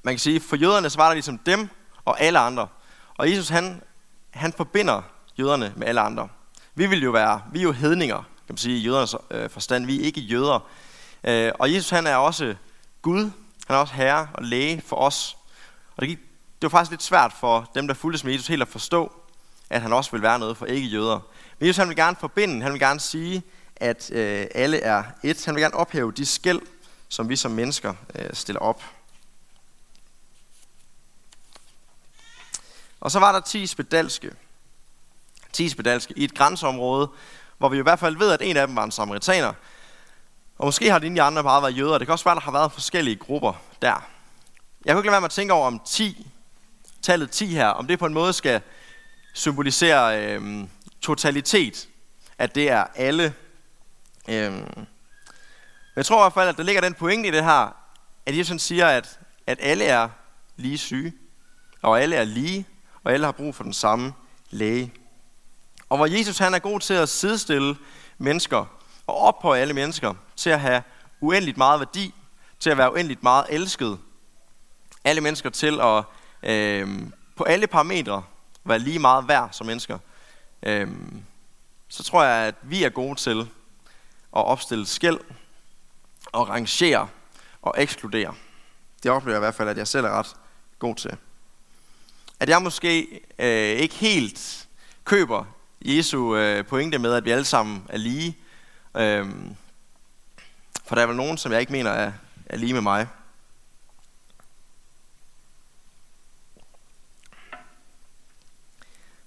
man 0.02 0.14
kan 0.14 0.18
sige, 0.18 0.40
for 0.40 0.56
jøderne 0.56 0.90
så 0.90 0.98
var 0.98 1.06
der 1.06 1.14
ligesom 1.14 1.38
dem 1.38 1.68
og 2.04 2.20
alle 2.20 2.38
andre. 2.38 2.68
Og 3.14 3.30
Jesus 3.30 3.48
han, 3.48 3.82
han 4.30 4.52
forbinder 4.52 5.02
jøderne 5.38 5.72
med 5.76 5.86
alle 5.86 6.00
andre. 6.00 6.28
Vi 6.74 6.86
vil 6.86 7.02
jo 7.02 7.10
være, 7.10 7.42
vi 7.52 7.58
er 7.58 7.62
jo 7.62 7.72
hedninger, 7.72 8.16
kan 8.16 8.26
man 8.48 8.56
sige, 8.56 8.78
i 8.78 8.80
jødernes 8.80 9.14
øh, 9.30 9.50
forstand. 9.50 9.86
Vi 9.86 10.00
er 10.00 10.04
ikke 10.04 10.20
jøder. 10.20 10.68
Øh, 11.24 11.52
og 11.58 11.74
Jesus 11.74 11.90
han 11.90 12.06
er 12.06 12.16
også 12.16 12.54
Gud, 13.02 13.30
han 13.66 13.76
er 13.76 13.80
også 13.80 13.94
herre 13.94 14.28
og 14.34 14.42
læge 14.42 14.82
for 14.86 14.96
os. 14.96 15.36
Og 15.96 16.00
det, 16.00 16.08
gik, 16.08 16.18
det 16.62 16.62
var 16.62 16.68
faktisk 16.68 16.90
lidt 16.90 17.02
svært 17.02 17.32
for 17.32 17.70
dem, 17.74 17.86
der 17.86 17.94
fulgte 17.94 18.26
med 18.26 18.32
Jesus, 18.32 18.46
helt 18.46 18.62
at 18.62 18.68
forstå, 18.68 19.12
at 19.70 19.82
han 19.82 19.92
også 19.92 20.10
vil 20.10 20.22
være 20.22 20.38
noget 20.38 20.56
for 20.56 20.66
ikke-jøder. 20.66 21.20
Men 21.58 21.66
Jesus 21.66 21.76
han 21.76 21.88
vil 21.88 21.96
gerne 21.96 22.16
forbinde, 22.20 22.62
han 22.62 22.72
vil 22.72 22.80
gerne 22.80 23.00
sige, 23.00 23.42
at 23.76 24.10
øh, 24.10 24.46
alle 24.54 24.80
er 24.80 25.02
et. 25.22 25.44
Han 25.44 25.54
vil 25.54 25.62
gerne 25.62 25.74
ophæve 25.74 26.12
de 26.12 26.26
skæld, 26.26 26.60
som 27.08 27.28
vi 27.28 27.36
som 27.36 27.50
mennesker 27.50 27.94
øh, 28.14 28.30
stiller 28.32 28.60
op. 28.60 28.82
Og 33.00 33.10
så 33.10 33.18
var 33.18 33.32
der 33.32 33.40
10 33.40 33.66
spedalske. 33.66 34.32
10 35.52 35.68
spedalske 35.68 36.14
i 36.16 36.24
et 36.24 36.34
grænseområde, 36.34 37.08
hvor 37.58 37.68
vi 37.68 37.78
i 37.78 37.82
hvert 37.82 37.98
fald 37.98 38.16
ved, 38.16 38.30
at 38.30 38.42
en 38.42 38.56
af 38.56 38.66
dem 38.66 38.76
var 38.76 38.84
en 38.84 38.90
samaritaner. 38.90 39.52
Og 40.58 40.66
måske 40.66 40.90
har 40.90 40.98
de 40.98 41.22
andre 41.22 41.42
bare 41.42 41.62
været 41.62 41.78
jøder. 41.78 41.98
Det 41.98 42.06
kan 42.06 42.12
også 42.12 42.24
være, 42.24 42.32
at 42.32 42.36
der 42.36 42.44
har 42.44 42.52
været 42.52 42.72
forskellige 42.72 43.16
grupper 43.16 43.52
der. 43.82 44.08
Jeg 44.84 44.94
kunne 44.94 45.00
ikke 45.00 45.06
lade 45.06 45.12
være 45.12 45.20
med 45.20 45.28
at 45.28 45.30
tænke 45.30 45.52
over 45.52 45.66
om 45.66 45.80
10, 45.86 46.26
tallet 47.02 47.30
10 47.30 47.46
her, 47.46 47.68
om 47.68 47.86
det 47.86 47.98
på 47.98 48.06
en 48.06 48.14
måde 48.14 48.32
skal 48.32 48.60
symbolisere 49.34 50.24
øh, 50.24 50.68
totalitet, 51.06 51.88
at 52.38 52.54
det 52.54 52.70
er 52.70 52.84
alle. 52.94 53.34
Øhm. 54.28 54.86
jeg 55.96 56.06
tror 56.06 56.18
i 56.18 56.22
hvert 56.22 56.32
fald, 56.32 56.48
at 56.48 56.56
der 56.56 56.62
ligger 56.62 56.82
den 56.82 56.94
pointe 56.94 57.28
i 57.28 57.32
det 57.32 57.44
her, 57.44 57.76
at 58.26 58.38
Jesus 58.38 58.62
siger, 58.62 58.86
at, 58.86 59.20
at 59.46 59.58
alle 59.60 59.84
er 59.84 60.08
lige 60.56 60.78
syge, 60.78 61.12
og 61.82 62.02
alle 62.02 62.16
er 62.16 62.24
lige, 62.24 62.66
og 63.04 63.12
alle 63.12 63.24
har 63.24 63.32
brug 63.32 63.54
for 63.54 63.64
den 63.64 63.72
samme 63.72 64.12
læge. 64.50 64.92
Og 65.88 65.96
hvor 65.96 66.06
Jesus 66.06 66.38
han 66.38 66.54
er 66.54 66.58
god 66.58 66.80
til 66.80 66.94
at 66.94 67.08
sidestille 67.08 67.76
mennesker 68.18 68.64
og 69.06 69.18
ophøje 69.18 69.60
alle 69.60 69.74
mennesker 69.74 70.14
til 70.36 70.50
at 70.50 70.60
have 70.60 70.82
uendeligt 71.20 71.56
meget 71.56 71.80
værdi, 71.80 72.14
til 72.60 72.70
at 72.70 72.78
være 72.78 72.92
uendeligt 72.92 73.22
meget 73.22 73.46
elsket. 73.48 73.98
Alle 75.04 75.20
mennesker 75.20 75.50
til 75.50 75.80
at 75.80 76.04
øh, 76.42 77.02
på 77.36 77.44
alle 77.44 77.66
parametre 77.66 78.22
være 78.64 78.78
lige 78.78 78.98
meget 78.98 79.28
værd 79.28 79.48
som 79.52 79.66
mennesker 79.66 79.98
øhm, 80.62 81.22
så 81.88 82.02
tror 82.02 82.24
jeg, 82.24 82.46
at 82.46 82.54
vi 82.62 82.84
er 82.84 82.88
gode 82.88 83.14
til 83.14 83.40
at 84.36 84.44
opstille 84.44 84.86
skæld 84.86 85.18
og 86.32 86.48
rangere 86.48 87.08
og 87.62 87.74
ekskludere. 87.78 88.34
Det 89.02 89.10
oplever 89.10 89.34
jeg 89.34 89.38
i 89.38 89.44
hvert 89.44 89.54
fald, 89.54 89.68
at 89.68 89.78
jeg 89.78 89.88
selv 89.88 90.06
er 90.06 90.10
ret 90.10 90.36
god 90.78 90.94
til. 90.94 91.16
At 92.40 92.48
jeg 92.48 92.62
måske 92.62 93.20
øh, 93.38 93.78
ikke 93.78 93.94
helt 93.94 94.68
køber 95.04 95.44
Jesu 95.80 96.36
øh, 96.36 96.66
pointe 96.66 96.98
med, 96.98 97.12
at 97.12 97.24
vi 97.24 97.30
alle 97.30 97.44
sammen 97.44 97.86
er 97.88 97.96
lige. 97.96 98.38
Øhm, 98.96 99.56
for 100.84 100.94
der 100.94 101.02
er 101.02 101.06
vel 101.06 101.16
nogen, 101.16 101.38
som 101.38 101.52
jeg 101.52 101.60
ikke 101.60 101.72
mener 101.72 101.90
er, 101.90 102.12
er 102.46 102.56
lige 102.56 102.72
med 102.72 102.80
mig. 102.80 103.06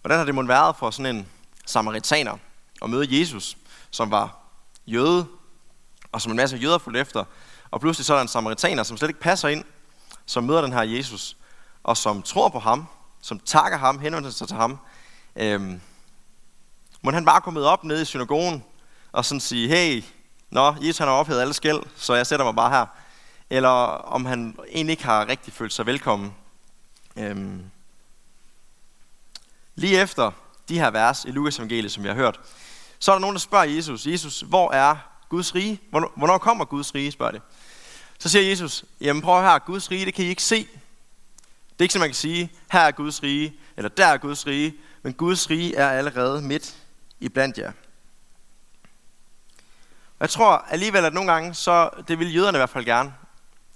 Hvordan 0.09 0.19
har 0.19 0.25
det 0.25 0.35
måtte 0.35 0.47
været 0.47 0.75
for 0.75 0.91
sådan 0.91 1.15
en 1.15 1.27
samaritaner 1.65 2.37
at 2.81 2.89
møde 2.89 3.19
Jesus, 3.19 3.57
som 3.91 4.11
var 4.11 4.37
jøde, 4.87 5.27
og 6.11 6.21
som 6.21 6.31
en 6.31 6.35
masse 6.35 6.57
jøder 6.57 6.77
fulgte 6.77 6.99
efter, 6.99 7.23
og 7.71 7.79
pludselig 7.79 8.05
så 8.05 8.13
er 8.13 8.17
der 8.17 8.21
en 8.21 8.27
samaritaner, 8.27 8.83
som 8.83 8.97
slet 8.97 9.09
ikke 9.09 9.19
passer 9.19 9.47
ind, 9.47 9.63
som 10.25 10.43
møder 10.43 10.61
den 10.61 10.73
her 10.73 10.81
Jesus, 10.81 11.37
og 11.83 11.97
som 11.97 12.21
tror 12.21 12.49
på 12.49 12.59
ham, 12.59 12.87
som 13.21 13.39
takker 13.39 13.77
ham, 13.77 13.99
henvender 13.99 14.29
sig 14.29 14.47
til 14.47 14.57
ham, 14.57 14.79
øhm, 15.35 15.81
Må 17.01 17.11
han 17.11 17.25
bare 17.25 17.41
komme 17.41 17.61
op 17.61 17.83
nede 17.83 18.01
i 18.01 18.05
synagogen 18.05 18.63
og 19.11 19.25
sådan 19.25 19.39
sige, 19.39 19.67
hey, 19.67 20.03
nå, 20.49 20.75
Jesus 20.81 20.97
han 20.97 21.07
har 21.07 21.15
ophævet 21.15 21.41
alle 21.41 21.53
skæld, 21.53 21.79
så 21.95 22.13
jeg 22.13 22.27
sætter 22.27 22.45
mig 22.45 22.55
bare 22.55 22.69
her. 22.69 22.85
Eller 23.49 23.69
om 23.69 24.25
han 24.25 24.57
egentlig 24.69 24.91
ikke 24.91 25.05
har 25.05 25.27
rigtig 25.27 25.53
følt 25.53 25.73
sig 25.73 25.85
velkommen. 25.85 26.33
Øhm. 27.15 27.71
Lige 29.79 30.01
efter 30.01 30.31
de 30.69 30.79
her 30.79 30.91
vers 30.91 31.25
i 31.25 31.31
Lukas 31.31 31.57
evangeliet, 31.57 31.91
som 31.91 32.03
vi 32.03 32.07
har 32.07 32.15
hørt, 32.15 32.39
så 32.99 33.11
er 33.11 33.15
der 33.15 33.19
nogen, 33.19 33.33
der 33.33 33.39
spørger 33.39 33.65
Jesus, 33.65 34.07
Jesus, 34.07 34.41
hvor 34.41 34.71
er 34.71 34.95
Guds 35.29 35.55
rige? 35.55 35.81
Hvornår, 35.89 36.13
hvornår 36.15 36.37
kommer 36.37 36.65
Guds 36.65 36.95
rige, 36.95 37.11
spørger 37.11 37.31
det. 37.31 37.41
Så 38.19 38.29
siger 38.29 38.49
Jesus, 38.49 38.85
jamen 39.01 39.21
prøv 39.21 39.41
her, 39.41 39.59
Guds 39.59 39.91
rige, 39.91 40.05
det 40.05 40.13
kan 40.13 40.25
I 40.25 40.27
ikke 40.27 40.43
se. 40.43 40.55
Det 40.55 41.79
er 41.79 41.83
ikke 41.83 41.93
som 41.93 41.99
man 41.99 42.09
kan 42.09 42.15
sige, 42.15 42.51
her 42.71 42.79
er 42.79 42.91
Guds 42.91 43.23
rige, 43.23 43.53
eller 43.77 43.89
der 43.89 44.05
er 44.05 44.17
Guds 44.17 44.47
rige, 44.47 44.75
men 45.03 45.13
Guds 45.13 45.49
rige 45.49 45.75
er 45.75 45.89
allerede 45.89 46.41
midt 46.41 46.75
i 47.19 47.29
blandt 47.29 47.57
jer. 47.57 47.71
Og 50.09 50.21
jeg 50.21 50.29
tror 50.29 50.65
alligevel, 50.69 51.05
at 51.05 51.13
nogle 51.13 51.31
gange, 51.31 51.53
så 51.53 51.89
det 52.07 52.19
vil 52.19 52.35
jøderne 52.35 52.57
i 52.57 52.59
hvert 52.59 52.69
fald 52.69 52.85
gerne. 52.85 53.13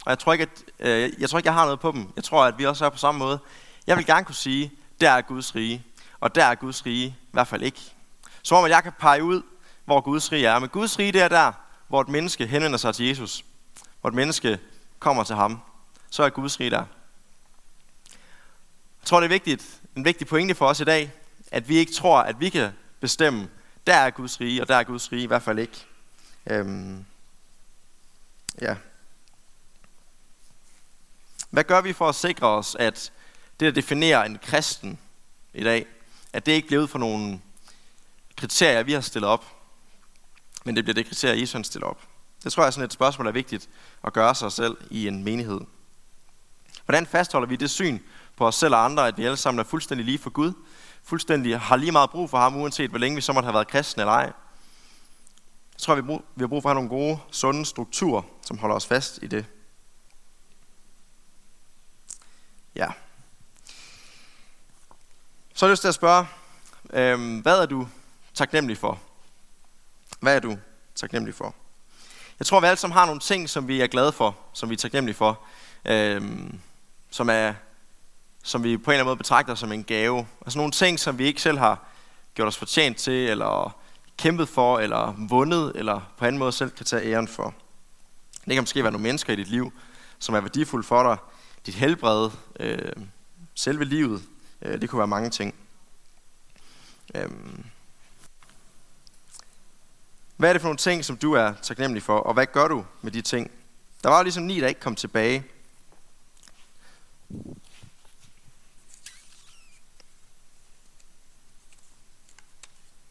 Og 0.05 0.09
jeg 0.09 0.19
tror 0.19 0.33
ikke, 0.33 0.47
at, 0.79 0.87
øh, 0.87 1.21
jeg 1.21 1.29
tror 1.29 1.39
ikke, 1.39 1.47
jeg 1.47 1.53
har 1.53 1.65
noget 1.65 1.79
på 1.79 1.91
dem. 1.91 2.11
Jeg 2.15 2.23
tror, 2.23 2.45
at 2.45 2.57
vi 2.57 2.65
også 2.65 2.85
er 2.85 2.89
på 2.89 2.97
samme 2.97 3.19
måde. 3.19 3.39
Jeg 3.87 3.97
vil 3.97 4.05
gerne 4.05 4.25
kunne 4.25 4.35
sige, 4.35 4.71
der 5.01 5.11
er 5.11 5.21
Guds 5.21 5.55
rige, 5.55 5.83
og 6.23 6.35
der 6.35 6.45
er 6.45 6.55
Guds 6.55 6.85
rige 6.85 7.07
i 7.07 7.15
hvert 7.31 7.47
fald 7.47 7.61
ikke. 7.61 7.79
Som 8.43 8.57
om, 8.57 8.65
at 8.65 8.71
jeg 8.71 8.83
kan 8.83 8.91
pege 8.99 9.23
ud, 9.23 9.41
hvor 9.85 10.01
Guds 10.01 10.31
rige 10.31 10.47
er. 10.47 10.59
Men 10.59 10.69
Guds 10.69 10.99
rige, 10.99 11.11
det 11.11 11.21
er 11.21 11.27
der, 11.27 11.51
hvor 11.87 12.01
et 12.01 12.07
menneske 12.07 12.47
henvender 12.47 12.77
sig 12.77 12.95
til 12.95 13.05
Jesus. 13.05 13.45
Hvor 14.01 14.07
et 14.07 14.13
menneske 14.13 14.59
kommer 14.99 15.23
til 15.23 15.35
ham. 15.35 15.61
Så 16.09 16.23
er 16.23 16.29
Guds 16.29 16.59
rige 16.59 16.69
der. 16.69 16.85
Jeg 19.01 19.05
tror, 19.05 19.19
det 19.19 19.25
er 19.25 19.29
vigtigt, 19.29 19.81
en 19.95 20.05
vigtig 20.05 20.27
pointe 20.27 20.55
for 20.55 20.67
os 20.67 20.79
i 20.79 20.83
dag, 20.83 21.11
at 21.51 21.69
vi 21.69 21.75
ikke 21.75 21.93
tror, 21.93 22.19
at 22.19 22.39
vi 22.39 22.49
kan 22.49 22.71
bestemme, 22.99 23.49
der 23.87 23.95
er 23.95 24.09
Guds 24.09 24.41
rige, 24.41 24.61
og 24.61 24.67
der 24.67 24.75
er 24.75 24.83
Guds 24.83 25.11
rige 25.11 25.23
i 25.23 25.27
hvert 25.27 25.43
fald 25.43 25.59
ikke. 25.59 25.85
Øhm, 26.45 27.05
ja. 28.61 28.75
Hvad 31.49 31.63
gør 31.63 31.81
vi 31.81 31.93
for 31.93 32.09
at 32.09 32.15
sikre 32.15 32.47
os, 32.47 32.75
at 32.79 33.11
det, 33.59 33.65
der 33.65 33.81
definerer 33.81 34.23
en 34.23 34.39
kristen 34.43 34.99
i 35.53 35.63
dag, 35.63 35.87
at 36.33 36.45
det 36.45 36.51
ikke 36.51 36.67
bliver 36.67 36.83
ud 36.83 36.87
fra 36.87 36.99
nogle 36.99 37.41
kriterier, 38.37 38.83
vi 38.83 38.93
har 38.93 39.01
stillet 39.01 39.29
op, 39.29 39.45
men 40.65 40.75
det 40.75 40.83
bliver 40.83 40.93
det 40.93 41.05
kriterier, 41.05 41.39
Jesus 41.39 41.53
han 41.53 41.63
stillet 41.63 41.89
op. 41.89 42.01
Det 42.43 42.53
tror 42.53 42.63
jeg 42.63 42.67
er 42.67 42.71
sådan 42.71 42.85
et 42.85 42.93
spørgsmål, 42.93 43.25
der 43.25 43.31
er 43.31 43.33
vigtigt 43.33 43.69
at 44.03 44.13
gøre 44.13 44.35
sig 44.35 44.51
selv 44.51 44.77
i 44.89 45.07
en 45.07 45.23
menighed. 45.23 45.61
Hvordan 46.85 47.05
fastholder 47.05 47.47
vi 47.47 47.55
det 47.55 47.69
syn 47.69 47.99
på 48.37 48.47
os 48.47 48.55
selv 48.55 48.75
og 48.75 48.85
andre, 48.85 49.07
at 49.07 49.17
vi 49.17 49.25
alle 49.25 49.37
sammen 49.37 49.59
er 49.59 49.63
fuldstændig 49.63 50.05
lige 50.05 50.17
for 50.17 50.29
Gud, 50.29 50.53
fuldstændig 51.03 51.59
har 51.59 51.75
lige 51.75 51.91
meget 51.91 52.09
brug 52.09 52.29
for 52.29 52.37
ham, 52.37 52.55
uanset 52.55 52.89
hvor 52.89 52.99
længe 52.99 53.15
vi 53.15 53.21
så 53.21 53.33
måtte 53.33 53.45
have 53.45 53.53
været 53.53 53.67
kristne 53.67 54.01
eller 54.01 54.13
ej. 54.13 54.33
Jeg 55.73 55.79
tror, 55.79 55.95
vi 55.95 56.01
har 56.39 56.47
brug 56.47 56.61
for 56.61 56.69
at 56.69 56.75
have 56.75 56.85
nogle 56.85 56.89
gode, 56.89 57.19
sunde 57.31 57.65
strukturer, 57.65 58.21
som 58.41 58.57
holder 58.57 58.75
os 58.75 58.85
fast 58.85 59.19
i 59.21 59.27
det. 59.27 59.45
Ja. 62.75 62.87
Så 65.55 65.65
har 65.65 65.69
jeg 65.69 65.71
lyst 65.73 65.81
til 65.81 65.87
at 65.87 65.95
spørge, 65.95 66.25
øh, 66.93 67.41
hvad 67.41 67.61
er 67.61 67.65
du 67.65 67.87
taknemmelig 68.33 68.77
for? 68.77 68.99
Hvad 70.19 70.35
er 70.35 70.39
du 70.39 70.57
taknemmelig 70.95 71.35
for? 71.35 71.55
Jeg 72.39 72.45
tror, 72.45 72.59
vi 72.59 72.65
alle 72.65 72.77
sammen 72.77 72.97
har 72.97 73.05
nogle 73.05 73.19
ting, 73.19 73.49
som 73.49 73.67
vi 73.67 73.81
er 73.81 73.87
glade 73.87 74.11
for, 74.11 74.37
som 74.53 74.69
vi 74.69 74.73
er 74.73 74.77
taknemmelige 74.77 75.15
for, 75.15 75.39
øh, 75.85 76.21
som, 77.09 77.29
er, 77.29 77.53
som 78.43 78.63
vi 78.63 78.77
på 78.77 78.91
en 78.91 78.93
eller 78.93 78.99
anden 78.99 79.05
måde 79.05 79.17
betragter 79.17 79.55
som 79.55 79.71
en 79.71 79.83
gave. 79.83 80.27
Altså 80.41 80.59
nogle 80.59 80.71
ting, 80.71 80.99
som 80.99 81.17
vi 81.17 81.25
ikke 81.25 81.41
selv 81.41 81.57
har 81.57 81.87
gjort 82.35 82.47
os 82.47 82.57
fortjent 82.57 82.97
til, 82.97 83.29
eller 83.29 83.77
kæmpet 84.17 84.49
for, 84.49 84.79
eller 84.79 85.15
vundet, 85.29 85.71
eller 85.75 86.01
på 86.17 86.25
anden 86.25 86.39
måde 86.39 86.51
selv 86.51 86.69
kan 86.69 86.85
tage 86.85 87.11
æren 87.11 87.27
for. 87.27 87.53
Det 88.45 88.53
kan 88.53 88.63
måske 88.63 88.83
være 88.83 88.91
nogle 88.91 89.03
mennesker 89.03 89.33
i 89.33 89.35
dit 89.35 89.47
liv, 89.47 89.73
som 90.19 90.35
er 90.35 90.39
værdifulde 90.39 90.87
for 90.87 91.03
dig. 91.03 91.17
Dit 91.65 91.75
helbred, 91.75 92.29
øh, 92.59 92.91
selve 93.55 93.85
livet, 93.85 94.23
øh, 94.65 94.81
det 94.81 94.89
kunne 94.89 94.99
være 94.99 95.07
mange 95.07 95.29
ting. 95.29 95.55
Øhm. 97.15 97.65
Hvad 100.37 100.49
er 100.49 100.53
det 100.53 100.61
for 100.61 100.67
nogle 100.67 100.77
ting, 100.77 101.05
som 101.05 101.17
du 101.17 101.33
er 101.33 101.53
taknemmelig 101.61 102.03
for, 102.03 102.19
og 102.19 102.33
hvad 102.33 102.45
gør 102.45 102.67
du 102.67 102.85
med 103.01 103.11
de 103.11 103.21
ting? 103.21 103.51
Der 104.03 104.09
var 104.09 104.23
ligesom 104.23 104.43
ni, 104.43 104.59
der 104.59 104.67
ikke 104.67 104.81
kom 104.81 104.95
tilbage. 104.95 105.43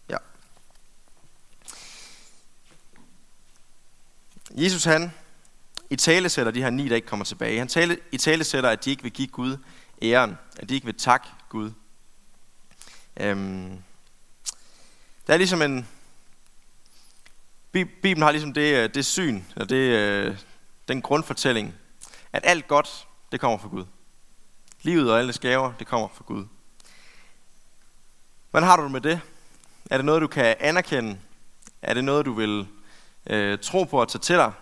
Ja. 0.08 0.16
Jesus 4.50 4.84
han 4.84 5.12
i 5.90 5.96
tale 5.96 6.28
sætter 6.28 6.52
de 6.52 6.62
her 6.62 6.70
ni, 6.70 6.88
der 6.88 6.96
ikke 6.96 7.08
kommer 7.08 7.24
tilbage. 7.24 7.58
Han 7.58 7.68
tale, 7.68 7.98
i 8.12 8.16
tale 8.16 8.44
sætter, 8.44 8.70
at 8.70 8.84
de 8.84 8.90
ikke 8.90 9.02
vil 9.02 9.12
give 9.12 9.28
Gud 9.28 9.56
æren, 10.02 10.38
at 10.56 10.68
de 10.68 10.74
ikke 10.74 10.84
vil 10.84 10.94
takke 10.94 11.26
Gud. 11.48 11.72
Øhm, 13.16 13.82
der 15.26 15.32
er 15.32 15.36
ligesom 15.36 15.62
en... 15.62 15.88
Bibelen 17.72 18.22
har 18.22 18.30
ligesom 18.30 18.52
det, 18.52 18.74
øh, 18.74 18.94
det 18.94 19.06
syn, 19.06 19.42
og 19.56 19.68
det, 19.68 19.76
øh, 19.76 20.38
den 20.88 21.02
grundfortælling, 21.02 21.74
at 22.32 22.42
alt 22.44 22.68
godt, 22.68 23.08
det 23.32 23.40
kommer 23.40 23.58
fra 23.58 23.68
Gud. 23.68 23.84
Livet 24.82 25.12
og 25.12 25.18
alle 25.18 25.32
gaver, 25.32 25.72
det 25.78 25.86
kommer 25.86 26.08
fra 26.14 26.24
Gud. 26.26 26.46
Hvordan 28.50 28.68
har 28.68 28.76
du 28.76 28.82
det 28.82 28.90
med 28.90 29.00
det? 29.00 29.20
Er 29.90 29.96
det 29.96 30.04
noget, 30.04 30.22
du 30.22 30.26
kan 30.26 30.56
anerkende? 30.60 31.18
Er 31.82 31.94
det 31.94 32.04
noget, 32.04 32.26
du 32.26 32.32
vil 32.32 32.66
øh, 33.26 33.58
tro 33.58 33.84
på 33.84 34.02
at 34.02 34.08
tage 34.08 34.20
til 34.20 34.36
dig? 34.36 34.52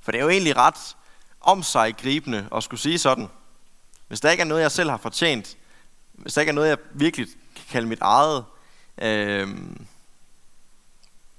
For 0.00 0.12
det 0.12 0.18
er 0.18 0.22
jo 0.22 0.30
egentlig 0.30 0.56
ret 0.56 0.96
om 1.40 1.62
sig 1.62 1.96
gribende 1.96 2.48
at 2.54 2.62
skulle 2.62 2.80
sige 2.80 2.98
sådan. 2.98 3.28
Hvis 4.08 4.20
der 4.20 4.30
ikke 4.30 4.40
er 4.40 4.44
noget, 4.44 4.62
jeg 4.62 4.72
selv 4.72 4.90
har 4.90 4.96
fortjent, 4.96 5.56
hvis 6.12 6.34
der 6.34 6.40
ikke 6.40 6.50
er 6.50 6.54
noget, 6.54 6.68
jeg 6.68 6.78
virkelig 6.92 7.28
kan 7.56 7.64
kalde 7.70 7.88
mit 7.88 8.00
eget, 8.00 8.44
øh, 9.02 9.48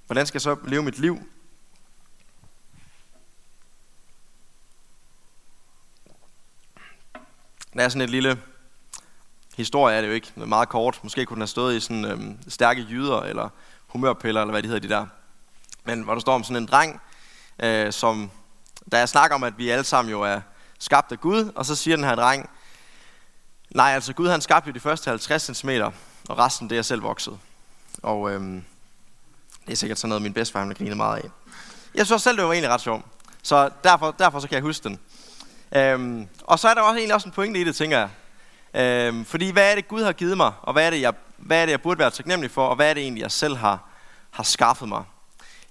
hvordan 0.06 0.26
skal 0.26 0.36
jeg 0.38 0.42
så 0.42 0.58
leve 0.66 0.84
mit 0.84 1.00
liv? 1.00 1.20
Der 7.74 7.84
er 7.84 7.90
sådan 7.90 8.02
et 8.02 8.10
lille 8.10 8.42
historie, 9.58 9.96
er 9.96 10.02
det 10.02 10.08
jo 10.08 10.14
ikke, 10.14 10.32
meget 10.36 10.70
kort. 10.70 11.00
Måske 11.04 11.26
kunne 11.26 11.36
den 11.36 11.42
have 11.42 11.48
stået 11.48 11.76
i 11.76 11.80
sådan 11.80 12.06
øh, 12.06 12.36
stærke 12.48 12.82
jyder, 12.90 13.22
eller 13.22 13.50
humørpiller, 13.88 14.42
eller 14.42 14.52
hvad 14.52 14.64
de 14.64 14.68
hedder 14.68 14.88
de 14.88 14.94
der. 14.94 15.08
Men 15.84 16.02
hvor 16.02 16.14
der 16.14 16.22
står 16.22 16.34
om 16.34 16.44
sådan 16.44 16.64
en 16.64 16.66
dreng, 16.66 17.02
øh, 17.60 17.94
som 17.94 18.32
der 18.92 18.98
er 18.98 19.06
snak 19.06 19.32
om, 19.32 19.44
at 19.44 19.58
vi 19.58 19.70
alle 19.70 19.84
sammen 19.84 20.12
jo 20.12 20.22
er 20.22 20.42
skabt 20.80 21.12
af 21.12 21.20
Gud, 21.20 21.52
og 21.56 21.66
så 21.66 21.76
siger 21.76 21.96
den 21.96 22.06
her 22.06 22.16
dreng, 22.16 22.50
nej, 23.70 23.92
altså 23.92 24.14
Gud 24.14 24.30
han 24.30 24.42
skabte 24.42 24.68
jo 24.68 24.74
de 24.74 24.80
første 24.80 25.10
50 25.10 25.58
cm, 25.58 25.70
og 26.30 26.38
resten 26.38 26.70
det 26.70 26.78
er 26.78 26.82
selv 26.82 27.04
vokset. 27.04 27.40
Og 28.04 28.32
øhm, 28.32 28.64
det 29.66 29.72
er 29.72 29.78
sikkert 29.78 30.00
sådan 30.00 30.10
noget, 30.10 30.22
min 30.22 30.34
bedstefar 30.34 30.60
han 30.60 30.74
grine 30.74 30.96
meget 30.96 31.18
af. 31.18 31.30
Jeg 31.96 32.06
synes 32.06 32.12
også 32.12 32.24
selv, 32.24 32.38
det 32.38 32.46
var 32.46 32.52
egentlig 32.52 32.72
ret 32.72 32.82
sjovt. 32.82 33.06
Så 33.44 33.70
derfor, 33.84 34.12
derfor 34.12 34.40
så 34.40 34.48
kan 34.48 34.56
jeg 34.56 34.64
huske 34.64 34.84
den. 34.84 35.00
Øhm, 35.76 36.28
og 36.44 36.60
så 36.60 36.68
er 36.68 36.74
der 36.74 36.82
også 36.82 36.98
egentlig 36.98 37.16
også 37.16 37.28
en 37.28 37.32
pointe 37.32 37.62
i 37.62 37.64
det, 37.64 37.76
tænker 37.76 37.98
jeg. 37.98 38.10
Øhm, 38.74 39.26
fordi 39.26 39.52
hvad 39.52 39.72
er 39.72 39.76
det, 39.76 39.88
Gud 39.88 40.04
har 40.04 40.12
givet 40.12 40.38
mig, 40.38 40.52
og 40.62 40.74
hvad 40.74 40.86
er 40.86 40.90
det, 40.90 41.02
jeg, 41.02 41.14
hvad 41.38 41.62
er 41.62 41.66
det, 41.66 41.72
jeg 41.72 41.82
burde 41.82 42.00
være 42.00 42.12
taknemmelig 42.12 42.52
for, 42.52 42.68
og 42.68 42.76
hvad 42.76 42.90
er 42.90 42.94
det 42.94 43.04
egentlig, 43.04 43.22
jeg 43.22 43.32
selv 43.32 43.56
har, 43.56 43.80
har 44.32 44.44
skaffet 44.44 44.90
mig. 44.90 45.04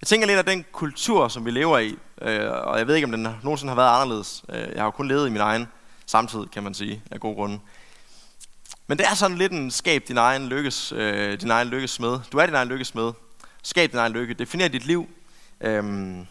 Jeg 0.00 0.07
tænker 0.07 0.26
lidt 0.26 0.38
af 0.38 0.45
den 0.45 0.65
kultur, 0.73 1.29
som 1.29 1.45
vi 1.45 1.50
lever 1.50 1.79
i, 1.79 1.97
øh, 2.23 2.50
og 2.50 2.79
jeg 2.79 2.87
ved 2.87 2.95
ikke, 2.95 3.05
om 3.05 3.11
den 3.11 3.29
nogensinde 3.43 3.71
har 3.71 3.76
været 3.76 3.95
anderledes. 3.95 4.45
Øh, 4.49 4.59
jeg 4.59 4.76
har 4.76 4.85
jo 4.85 4.91
kun 4.91 5.09
levet 5.09 5.26
i 5.26 5.31
min 5.31 5.41
egen 5.41 5.69
samtid, 6.07 6.47
kan 6.47 6.62
man 6.62 6.75
sige, 6.75 7.03
af 7.11 7.21
gode 7.21 7.35
grunde. 7.35 7.59
Men 8.87 8.99
det 8.99 9.07
er 9.07 9.14
sådan 9.14 9.37
lidt 9.37 9.52
en 9.52 9.71
skab 9.71 10.09
din 10.09 10.16
egen 10.16 10.49
lykkes, 10.49 10.93
øh, 10.93 11.40
din 11.40 11.50
egen 11.50 11.69
lykkes 11.69 12.00
med. 12.00 12.21
Du 12.33 12.38
er 12.38 12.47
din 12.47 12.55
egen 12.55 12.69
lykkes 12.69 12.95
med. 12.95 13.12
Skab 13.62 13.90
din 13.90 13.99
egen 13.99 14.12
lykke. 14.12 14.35
Definer 14.35 14.69
dit 14.69 14.85
liv. 14.85 15.09
Øhm, 15.61 16.26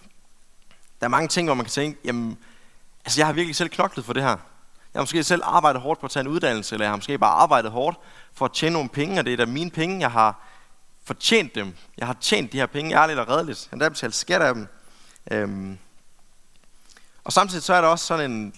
der 0.99 1.05
er 1.05 1.07
mange 1.07 1.27
ting, 1.27 1.47
hvor 1.47 1.55
man 1.55 1.65
kan 1.65 1.71
tænke, 1.71 1.99
jamen, 2.05 2.37
altså 3.05 3.19
jeg 3.19 3.27
har 3.27 3.33
virkelig 3.33 3.55
selv 3.55 3.69
knoklet 3.69 4.05
for 4.05 4.13
det 4.13 4.23
her. 4.23 4.29
Jeg 4.29 4.99
har 4.99 5.01
måske 5.01 5.23
selv 5.23 5.41
arbejdet 5.45 5.81
hårdt 5.81 5.99
på 5.99 6.05
at 6.05 6.11
tage 6.11 6.21
en 6.21 6.27
uddannelse, 6.27 6.75
eller 6.75 6.85
jeg 6.85 6.91
har 6.91 6.97
måske 6.97 7.17
bare 7.17 7.33
arbejdet 7.33 7.71
hårdt 7.71 7.97
for 8.33 8.45
at 8.45 8.51
tjene 8.53 8.73
nogle 8.73 8.89
penge, 8.89 9.19
og 9.19 9.25
det 9.25 9.33
er 9.33 9.37
da 9.37 9.45
mine 9.45 9.71
penge, 9.71 9.99
jeg 9.99 10.11
har 10.11 10.39
fortjent 11.03 11.55
dem. 11.55 11.73
Jeg 11.97 12.07
har 12.07 12.17
tjent 12.21 12.51
de 12.51 12.57
her 12.57 12.65
penge 12.65 12.95
ærligt 12.95 13.19
og 13.19 13.27
redeligt. 13.27 13.67
Jeg 13.71 13.79
har 13.81 13.89
betalt 13.89 14.15
skat 14.15 14.41
af 14.41 14.53
dem. 14.53 14.67
Øhm. 15.31 15.77
Og 17.23 17.33
samtidig 17.33 17.63
så 17.63 17.73
er 17.73 17.81
der 17.81 17.87
også 17.87 18.05
sådan 18.05 18.31
en 18.31 18.53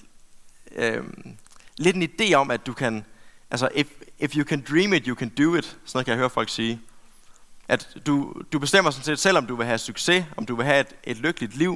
øhm, 0.72 1.38
lidt 1.78 1.96
en 1.96 2.04
idé 2.04 2.34
om, 2.34 2.52
at 2.52 2.66
du 2.66 2.74
kan, 2.74 3.06
altså 3.52 3.70
if, 3.76 3.88
if 4.20 4.36
you 4.36 4.44
can 4.44 4.66
dream 4.70 4.94
it, 4.94 5.06
you 5.06 5.16
can 5.16 5.30
do 5.30 5.56
it. 5.56 5.66
Sådan 5.66 5.80
noget 5.94 6.06
kan 6.06 6.12
jeg 6.12 6.18
høre 6.18 6.30
folk 6.30 6.50
sige. 6.50 6.82
At 7.68 7.98
du, 8.06 8.34
du 8.52 8.60
bestemmer 8.60 8.92
sådan 8.92 9.04
set 9.04 9.20
selv, 9.20 9.38
om 9.38 9.46
du 9.46 9.56
vil 9.56 9.66
have 9.66 9.78
succes, 9.78 10.26
om 10.38 10.46
du 10.46 10.56
vil 10.56 10.66
have 10.66 10.80
et, 10.80 10.96
et 11.04 11.18
lykkeligt 11.18 11.56
liv. 11.56 11.74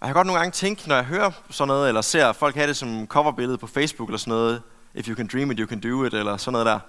Og 0.00 0.06
jeg 0.06 0.08
kan 0.08 0.14
godt 0.14 0.26
nogle 0.26 0.40
gange 0.40 0.52
tænke, 0.52 0.88
når 0.88 0.94
jeg 0.94 1.04
hører 1.04 1.30
sådan 1.50 1.68
noget, 1.68 1.88
eller 1.88 2.00
ser 2.00 2.32
folk 2.32 2.54
have 2.54 2.66
det 2.66 2.76
som 2.76 3.06
coverbillede 3.06 3.58
på 3.58 3.66
Facebook 3.66 4.08
eller 4.08 4.18
sådan 4.18 4.30
noget, 4.30 4.62
if 4.94 5.08
you 5.08 5.16
can 5.16 5.26
dream 5.32 5.50
it, 5.50 5.58
you 5.58 5.66
can 5.66 5.80
do 5.80 6.04
it, 6.04 6.14
eller 6.14 6.36
sådan 6.36 6.52
noget 6.52 6.66
der. 6.66 6.80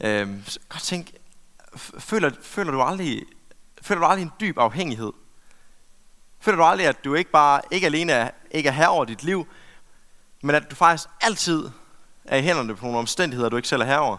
Øhm, 0.00 0.42
så 0.46 0.58
godt 0.68 0.82
tænke, 0.82 1.12
føler, 1.76 2.30
føler, 2.42 2.72
du 2.72 2.82
aldrig, 2.82 3.22
føler 3.82 4.00
du 4.00 4.06
aldrig 4.06 4.22
en 4.22 4.32
dyb 4.40 4.58
afhængighed? 4.58 5.12
Føler 6.40 6.56
du 6.56 6.64
aldrig, 6.64 6.86
at 6.86 7.04
du 7.04 7.14
ikke 7.14 7.30
bare 7.30 7.60
ikke 7.70 7.86
alene 7.86 8.12
er, 8.12 8.30
ikke 8.50 8.68
er 8.68 8.72
herre 8.72 8.88
over 8.88 9.04
dit 9.04 9.22
liv, 9.22 9.46
men 10.42 10.54
at 10.54 10.70
du 10.70 10.76
faktisk 10.76 11.08
altid 11.20 11.70
er 12.24 12.36
i 12.36 12.42
hænderne 12.42 12.76
på 12.76 12.84
nogle 12.84 12.98
omstændigheder, 12.98 13.48
du 13.48 13.56
ikke 13.56 13.68
selv 13.68 13.82
er 13.82 13.86
herover. 13.86 14.08
over? 14.08 14.18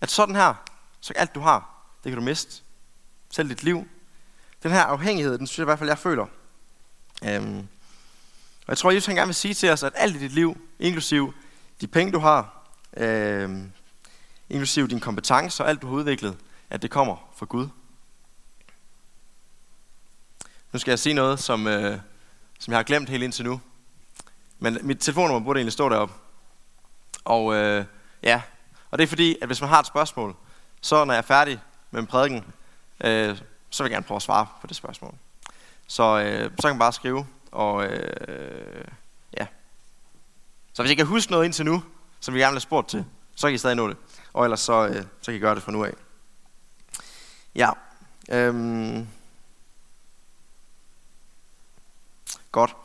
At 0.00 0.10
sådan 0.10 0.34
her, 0.34 0.54
så 1.00 1.12
alt 1.16 1.34
du 1.34 1.40
har, 1.40 1.86
det 2.04 2.10
kan 2.10 2.18
du 2.18 2.24
miste. 2.24 2.62
Selv 3.30 3.48
dit 3.48 3.62
liv. 3.62 3.88
Den 4.62 4.70
her 4.70 4.82
afhængighed, 4.82 5.38
den 5.38 5.46
synes 5.46 5.58
jeg 5.58 5.64
i 5.64 5.70
hvert 5.70 5.78
fald, 5.78 5.90
jeg 5.90 5.98
føler. 5.98 6.26
Øhm, 7.24 7.58
og 8.66 8.68
jeg 8.68 8.78
tror, 8.78 8.90
Jesus 8.90 9.06
han 9.06 9.16
gerne 9.16 9.28
vil 9.28 9.34
sige 9.34 9.54
til 9.54 9.70
os, 9.70 9.82
at 9.82 9.92
alt 9.96 10.16
i 10.16 10.18
dit 10.18 10.32
liv, 10.32 10.68
inklusiv 10.78 11.34
de 11.80 11.86
penge, 11.86 12.12
du 12.12 12.18
har, 12.18 12.68
øhm, 12.96 13.72
inklusiv 14.50 14.88
dine 14.88 15.00
kompetencer 15.00 15.64
og 15.64 15.70
alt, 15.70 15.82
du 15.82 15.86
har 15.86 15.94
udviklet, 15.94 16.36
at 16.70 16.82
det 16.82 16.90
kommer 16.90 17.16
fra 17.36 17.46
Gud. 17.46 17.68
Nu 20.72 20.78
skal 20.78 20.90
jeg 20.90 20.98
sige 20.98 21.14
noget, 21.14 21.40
som, 21.40 21.66
øh, 21.66 21.98
som 22.58 22.70
jeg 22.70 22.78
har 22.78 22.82
glemt 22.82 23.08
helt 23.08 23.22
indtil 23.22 23.44
nu. 23.44 23.60
Men 24.58 24.78
mit 24.82 24.98
telefonnummer 25.00 25.44
burde 25.44 25.58
egentlig 25.58 25.72
stå 25.72 25.88
deroppe. 25.88 26.14
Og 27.24 27.54
øh, 27.54 27.84
ja, 28.22 28.42
og 28.90 28.98
det 28.98 29.04
er 29.04 29.08
fordi, 29.08 29.36
at 29.42 29.48
hvis 29.48 29.60
man 29.60 29.70
har 29.70 29.80
et 29.80 29.86
spørgsmål, 29.86 30.36
så 30.80 31.04
når 31.04 31.14
jeg 31.14 31.18
er 31.18 31.22
færdig 31.22 31.60
med 31.90 32.06
prædiken, 32.06 32.44
øh, 33.04 33.38
så 33.70 33.82
vil 33.82 33.90
jeg 33.90 33.94
gerne 33.94 34.06
prøve 34.06 34.16
at 34.16 34.22
svare 34.22 34.46
på 34.60 34.66
det 34.66 34.76
spørgsmål. 34.76 35.14
Så, 35.86 36.02
øh, 36.20 36.50
så 36.56 36.62
kan 36.62 36.70
man 36.70 36.78
bare 36.78 36.92
skrive, 36.92 37.26
og 37.52 37.86
øh, 37.86 38.84
ja. 39.38 39.46
Så 40.72 40.82
hvis 40.82 40.90
jeg 40.90 40.96
kan 40.96 41.06
huske 41.06 41.32
noget 41.32 41.44
indtil 41.44 41.64
nu, 41.64 41.82
som 42.20 42.34
vi 42.34 42.40
gerne 42.40 42.50
vil 42.50 42.56
have 42.56 42.60
spurgt 42.60 42.88
til, 42.88 43.04
så 43.34 43.46
kan 43.46 43.54
I 43.54 43.58
stadig 43.58 43.76
nå 43.76 43.88
det. 43.88 43.96
Og 44.32 44.44
ellers 44.44 44.60
så, 44.60 44.86
øh, 44.86 44.94
så 44.94 45.24
kan 45.24 45.34
I 45.34 45.38
gøre 45.38 45.54
det 45.54 45.62
fra 45.62 45.72
nu 45.72 45.84
af. 45.84 45.92
Ja. 47.54 47.70
Øhm. 48.28 49.08
Godt. 52.52 52.76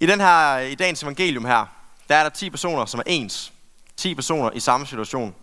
I, 0.00 0.06
den 0.06 0.20
her, 0.20 0.58
I 0.58 0.74
dagens 0.74 1.02
evangelium 1.02 1.44
her, 1.44 1.66
der 2.08 2.16
er 2.16 2.22
der 2.22 2.30
10 2.30 2.50
personer, 2.50 2.84
som 2.84 3.00
er 3.00 3.04
ens. 3.06 3.52
10 3.96 4.14
personer 4.14 4.50
i 4.50 4.60
samme 4.60 4.86
situation. 4.86 5.34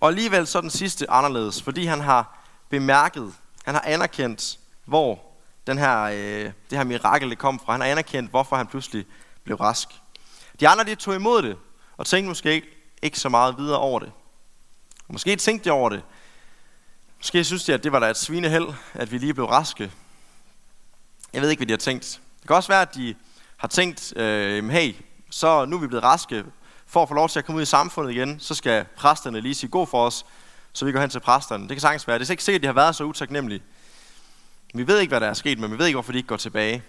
Og 0.00 0.08
alligevel 0.08 0.46
så 0.46 0.58
er 0.58 0.62
den 0.62 0.70
sidste 0.70 1.10
anderledes, 1.10 1.62
fordi 1.62 1.84
han 1.84 2.00
har 2.00 2.46
bemærket, 2.68 3.34
han 3.64 3.74
har 3.74 3.82
anerkendt, 3.86 4.58
hvor 4.84 5.22
den 5.66 5.78
her, 5.78 6.00
øh, 6.02 6.52
det 6.70 6.78
her 6.78 6.84
mirakel 6.84 7.30
det 7.30 7.38
kom 7.38 7.60
fra. 7.60 7.72
Han 7.72 7.80
har 7.80 7.88
anerkendt, 7.88 8.30
hvorfor 8.30 8.56
han 8.56 8.66
pludselig 8.66 9.06
blev 9.44 9.56
rask. 9.56 9.88
De 10.60 10.68
andre 10.68 10.84
de 10.84 10.94
tog 10.94 11.14
imod 11.14 11.42
det, 11.42 11.56
og 11.96 12.06
tænkte 12.06 12.28
måske 12.28 12.52
ikke, 12.52 12.68
ikke 13.02 13.20
så 13.20 13.28
meget 13.28 13.58
videre 13.58 13.78
over 13.78 13.98
det. 13.98 14.12
Og 15.08 15.12
måske 15.12 15.36
tænkte 15.36 15.64
de 15.64 15.70
over 15.70 15.88
det. 15.88 16.02
Måske 17.18 17.44
synes 17.44 17.64
de, 17.64 17.74
at 17.74 17.84
det 17.84 17.92
var 17.92 17.98
da 17.98 18.10
et 18.10 18.16
svineheld, 18.16 18.66
at 18.94 19.12
vi 19.12 19.18
lige 19.18 19.34
blev 19.34 19.46
raske. 19.46 19.92
Jeg 21.32 21.42
ved 21.42 21.50
ikke, 21.50 21.60
hvad 21.60 21.66
de 21.66 21.72
har 21.72 21.78
tænkt. 21.78 22.20
Det 22.40 22.46
kan 22.46 22.56
også 22.56 22.68
være, 22.68 22.82
at 22.82 22.94
de 22.94 23.14
har 23.56 23.68
tænkt, 23.68 24.16
øh, 24.16 24.68
hey, 24.68 24.94
så 25.30 25.64
nu 25.64 25.76
er 25.76 25.80
vi 25.80 25.86
blevet 25.86 26.04
raske. 26.04 26.44
For 26.86 27.02
at 27.02 27.08
få 27.08 27.14
lov 27.14 27.28
til 27.28 27.38
at 27.38 27.44
komme 27.44 27.56
ud 27.56 27.62
i 27.62 27.66
samfundet 27.66 28.12
igen, 28.12 28.40
så 28.40 28.54
skal 28.54 28.86
præsterne 28.96 29.40
lige 29.40 29.54
sige 29.54 29.70
god 29.70 29.86
for 29.86 30.06
os, 30.06 30.26
så 30.72 30.84
vi 30.84 30.92
går 30.92 31.00
hen 31.00 31.10
til 31.10 31.20
præsterne. 31.20 31.62
Det 31.62 31.70
kan 31.70 31.80
sagtens 31.80 32.08
være. 32.08 32.18
Det 32.18 32.26
er 32.26 32.30
ikke 32.30 32.44
sikkert, 32.44 32.58
at 32.58 32.62
de 32.62 32.66
har 32.66 32.74
været 32.74 32.96
så 32.96 33.04
utaknemmelige. 33.04 33.62
Vi 34.74 34.86
ved 34.86 34.98
ikke, 34.98 35.10
hvad 35.10 35.20
der 35.20 35.26
er 35.26 35.34
sket, 35.34 35.58
men 35.58 35.72
vi 35.72 35.78
ved 35.78 35.86
ikke, 35.86 35.96
hvorfor 35.96 36.12
de 36.12 36.18
ikke 36.18 36.28
går 36.28 36.36
tilbage. 36.36 36.82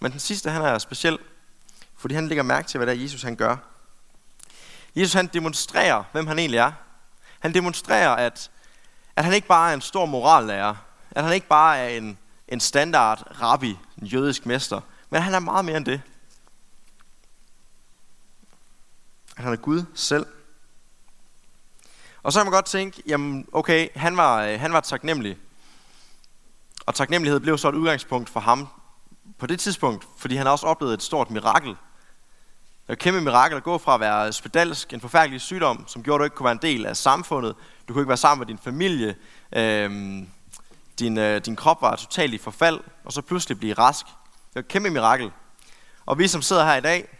Men 0.00 0.12
den 0.12 0.20
sidste, 0.20 0.50
han 0.50 0.62
er 0.62 0.78
speciel, 0.78 1.18
fordi 1.96 2.14
han 2.14 2.28
lægger 2.28 2.42
mærke 2.42 2.68
til, 2.68 2.78
hvad 2.78 2.86
der 2.86 3.02
Jesus 3.02 3.22
han 3.22 3.36
gør. 3.36 3.56
Jesus 4.96 5.12
han 5.12 5.26
demonstrerer, 5.26 6.04
hvem 6.12 6.26
han 6.26 6.38
egentlig 6.38 6.58
er. 6.58 6.72
Han 7.40 7.54
demonstrerer, 7.54 8.10
at, 8.10 8.50
at 9.16 9.24
han 9.24 9.34
ikke 9.34 9.48
bare 9.48 9.70
er 9.70 9.74
en 9.74 9.80
stor 9.80 10.06
morallærer, 10.06 10.74
at 11.10 11.24
han 11.24 11.34
ikke 11.34 11.46
bare 11.46 11.78
er 11.78 11.88
en, 11.88 12.18
en 12.48 12.60
standard 12.60 13.42
rabbi, 13.42 13.78
en 14.02 14.06
jødisk 14.06 14.46
mester, 14.46 14.80
men 15.10 15.22
han 15.22 15.34
er 15.34 15.38
meget 15.38 15.64
mere 15.64 15.76
end 15.76 15.86
det. 15.86 15.94
At 15.94 16.00
han 19.36 19.52
er 19.52 19.56
Gud 19.56 19.84
selv. 19.94 20.26
Og 22.22 22.32
så 22.32 22.38
kan 22.38 22.46
man 22.46 22.52
godt 22.52 22.64
tænke, 22.64 23.02
jamen 23.06 23.46
okay, 23.52 23.88
han 23.96 24.16
var, 24.16 24.42
øh, 24.42 24.60
han 24.60 24.72
var 24.72 24.80
taknemmelig. 24.80 25.36
Og 26.86 26.94
taknemmelighed 26.94 27.40
blev 27.40 27.58
så 27.58 27.68
et 27.68 27.74
udgangspunkt 27.74 28.30
for 28.30 28.40
ham 28.40 28.68
på 29.38 29.46
det 29.46 29.60
tidspunkt, 29.60 30.06
fordi 30.18 30.36
han 30.36 30.46
også 30.46 30.66
oplevede 30.66 30.94
et 30.94 31.02
stort 31.02 31.30
mirakel. 31.30 31.68
Det 31.68 32.88
var 32.88 32.92
et 32.92 32.98
kæmpe 32.98 33.20
mirakel 33.20 33.56
at 33.56 33.62
gå 33.62 33.78
fra 33.78 33.94
at 33.94 34.00
være 34.00 34.32
spedalsk, 34.32 34.92
en 34.92 35.00
forfærdelig 35.00 35.40
sygdom, 35.40 35.84
som 35.88 36.02
gjorde, 36.02 36.16
at 36.16 36.18
du 36.20 36.24
ikke 36.24 36.36
kunne 36.36 36.44
være 36.44 36.52
en 36.52 36.58
del 36.62 36.86
af 36.86 36.96
samfundet. 36.96 37.54
Du 37.88 37.92
kunne 37.92 38.02
ikke 38.02 38.08
være 38.08 38.16
sammen 38.16 38.40
med 38.40 38.46
din 38.46 38.58
familie. 38.64 39.16
Øhm, 39.52 40.28
din, 40.98 41.18
øh, 41.18 41.40
din 41.40 41.56
krop 41.56 41.82
var 41.82 41.96
totalt 41.96 42.34
i 42.34 42.38
forfald, 42.38 42.80
og 43.04 43.12
så 43.12 43.22
pludselig 43.22 43.58
blive 43.58 43.74
rask. 43.74 44.06
Det 44.06 44.54
var 44.54 44.60
et 44.60 44.68
kæmpe 44.68 44.90
mirakel. 44.90 45.32
Og 46.06 46.18
vi 46.18 46.28
som 46.28 46.42
sidder 46.42 46.64
her 46.64 46.74
i 46.74 46.80
dag, 46.80 47.15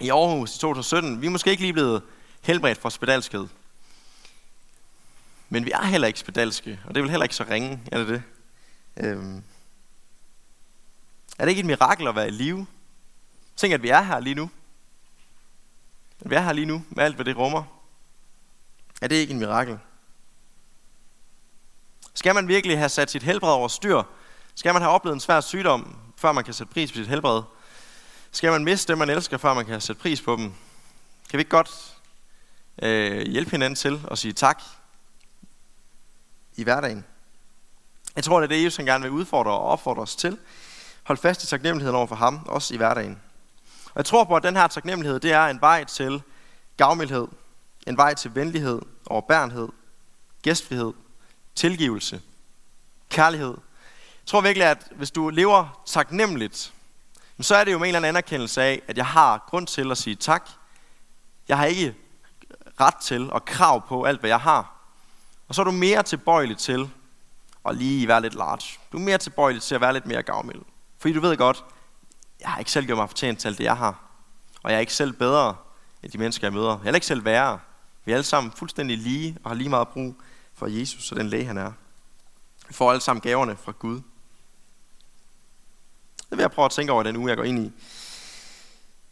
i 0.00 0.08
Aarhus 0.08 0.56
i 0.56 0.58
2017, 0.58 1.20
vi 1.22 1.26
er 1.26 1.30
måske 1.30 1.50
ikke 1.50 1.62
lige 1.62 1.72
blevet 1.72 2.02
helbredt 2.42 2.78
fra 2.78 2.90
spedalskhed. 2.90 3.48
Men 5.48 5.64
vi 5.64 5.70
er 5.70 5.84
heller 5.84 6.08
ikke 6.08 6.18
spedalske, 6.18 6.80
og 6.84 6.88
det 6.88 6.96
er 6.96 7.02
vel 7.02 7.10
heller 7.10 7.24
ikke 7.24 7.34
så 7.34 7.44
ringe, 7.50 7.80
er 7.92 7.98
det 7.98 8.08
det? 8.08 8.22
Øhm. 8.96 9.42
Er 11.38 11.44
det 11.44 11.48
ikke 11.48 11.60
et 11.60 11.66
mirakel 11.66 12.06
at 12.06 12.14
være 12.14 12.28
i 12.28 12.30
live? 12.30 12.66
Tænk, 13.56 13.74
at 13.74 13.82
vi 13.82 13.88
er 13.88 14.02
her 14.02 14.20
lige 14.20 14.34
nu. 14.34 14.50
At 16.20 16.30
vi 16.30 16.34
er 16.34 16.40
her 16.40 16.52
lige 16.52 16.66
nu, 16.66 16.84
med 16.88 17.04
alt, 17.04 17.14
hvad 17.14 17.24
det 17.24 17.36
rummer. 17.36 17.64
Er 19.02 19.08
det 19.08 19.16
ikke 19.16 19.32
en 19.32 19.38
mirakel? 19.38 19.78
Skal 22.14 22.34
man 22.34 22.48
virkelig 22.48 22.78
have 22.78 22.88
sat 22.88 23.10
sit 23.10 23.22
helbred 23.22 23.50
over 23.50 23.68
styr? 23.68 24.02
Skal 24.54 24.72
man 24.72 24.82
have 24.82 24.92
oplevet 24.92 25.14
en 25.14 25.20
svær 25.20 25.40
sygdom, 25.40 25.96
før 26.16 26.32
man 26.32 26.44
kan 26.44 26.54
sætte 26.54 26.72
pris 26.72 26.92
på 26.92 26.96
sit 26.96 27.06
helbred? 27.06 27.42
Skal 28.32 28.52
man 28.52 28.64
miste 28.64 28.92
dem, 28.92 28.98
man 28.98 29.10
elsker, 29.10 29.38
før 29.38 29.54
man 29.54 29.66
kan 29.66 29.80
sætte 29.80 30.02
pris 30.02 30.22
på 30.22 30.36
dem? 30.36 30.52
Kan 31.30 31.36
vi 31.36 31.38
ikke 31.38 31.50
godt 31.50 31.96
øh, 32.82 33.26
hjælpe 33.26 33.50
hinanden 33.50 33.76
til 33.76 34.06
at 34.10 34.18
sige 34.18 34.32
tak 34.32 34.62
i 36.56 36.62
hverdagen? 36.62 37.04
Jeg 38.16 38.24
tror, 38.24 38.40
det 38.40 38.44
er 38.44 38.56
det, 38.56 38.64
Jesus 38.64 38.76
han 38.76 38.86
gerne 38.86 39.02
vil 39.02 39.10
udfordre 39.10 39.50
og 39.50 39.60
opfordre 39.60 40.02
os 40.02 40.16
til. 40.16 40.38
Hold 41.02 41.18
fast 41.18 41.44
i 41.44 41.46
taknemmeligheden 41.46 41.96
over 41.96 42.06
for 42.06 42.14
ham, 42.14 42.46
også 42.46 42.74
i 42.74 42.76
hverdagen. 42.76 43.20
Og 43.84 43.96
jeg 43.96 44.04
tror 44.04 44.24
på, 44.24 44.36
at 44.36 44.42
den 44.42 44.56
her 44.56 44.66
taknemmelighed, 44.66 45.20
det 45.20 45.32
er 45.32 45.46
en 45.46 45.60
vej 45.60 45.84
til 45.84 46.22
gavmildhed, 46.76 47.28
en 47.86 47.96
vej 47.96 48.14
til 48.14 48.34
venlighed, 48.34 48.82
overbærenhed, 49.06 49.68
gæstfrihed, 50.42 50.92
tilgivelse, 51.54 52.20
kærlighed. 53.08 53.54
Jeg 54.20 54.26
tror 54.26 54.40
virkelig, 54.40 54.66
at 54.66 54.88
hvis 54.96 55.10
du 55.10 55.28
lever 55.28 55.82
taknemmeligt, 55.86 56.72
så 57.42 57.54
er 57.54 57.64
det 57.64 57.72
jo 57.72 57.78
med 57.78 57.88
en 57.88 57.94
eller 57.94 57.98
anden 57.98 58.08
anerkendelse 58.08 58.62
af, 58.62 58.82
at 58.88 58.96
jeg 58.96 59.06
har 59.06 59.44
grund 59.48 59.66
til 59.66 59.90
at 59.90 59.98
sige 59.98 60.16
tak. 60.16 60.50
Jeg 61.48 61.58
har 61.58 61.64
ikke 61.64 61.94
ret 62.80 62.96
til 62.96 63.32
og 63.32 63.44
krav 63.44 63.86
på 63.88 64.04
alt, 64.04 64.20
hvad 64.20 64.30
jeg 64.30 64.40
har. 64.40 64.76
Og 65.48 65.54
så 65.54 65.62
er 65.62 65.64
du 65.64 65.70
mere 65.70 66.02
tilbøjelig 66.02 66.58
til 66.58 66.90
at 67.68 67.76
lige 67.76 68.08
være 68.08 68.20
lidt 68.20 68.34
large. 68.34 68.78
Du 68.92 68.96
er 68.96 69.00
mere 69.02 69.18
tilbøjelig 69.18 69.62
til 69.62 69.74
at 69.74 69.80
være 69.80 69.92
lidt 69.92 70.06
mere 70.06 70.22
gavmild. 70.22 70.60
Fordi 70.98 71.14
du 71.14 71.20
ved 71.20 71.36
godt, 71.36 71.64
jeg 72.40 72.50
har 72.50 72.58
ikke 72.58 72.70
selv 72.70 72.86
gjort 72.86 72.98
mig 72.98 73.08
fortjent 73.08 73.38
til 73.38 73.48
alt 73.48 73.58
det, 73.58 73.64
jeg 73.64 73.76
har. 73.76 74.04
Og 74.62 74.70
jeg 74.70 74.76
er 74.76 74.80
ikke 74.80 74.94
selv 74.94 75.12
bedre 75.12 75.56
end 76.02 76.12
de 76.12 76.18
mennesker, 76.18 76.46
jeg 76.46 76.52
møder. 76.52 76.78
Jeg 76.84 76.90
er 76.90 76.94
ikke 76.94 77.06
selv 77.06 77.24
værre. 77.24 77.60
Vi 78.04 78.12
er 78.12 78.16
alle 78.16 78.24
sammen 78.24 78.52
fuldstændig 78.52 78.98
lige 78.98 79.36
og 79.44 79.50
har 79.50 79.54
lige 79.54 79.70
meget 79.70 79.88
brug 79.88 80.14
for 80.54 80.66
Jesus 80.66 81.12
og 81.12 81.18
den 81.18 81.28
læge, 81.28 81.44
han 81.44 81.58
er. 81.58 81.72
Vi 82.68 82.74
får 82.74 82.90
alle 82.90 83.00
sammen 83.00 83.20
gaverne 83.20 83.56
fra 83.56 83.72
Gud. 83.72 84.00
Det 86.30 86.38
vil 86.38 86.42
jeg 86.42 86.50
prøve 86.50 86.66
at 86.66 86.70
tænke 86.70 86.92
over 86.92 87.02
den 87.02 87.16
uge, 87.16 87.28
jeg 87.28 87.36
går 87.36 87.44
ind 87.44 87.58
i. 87.58 87.72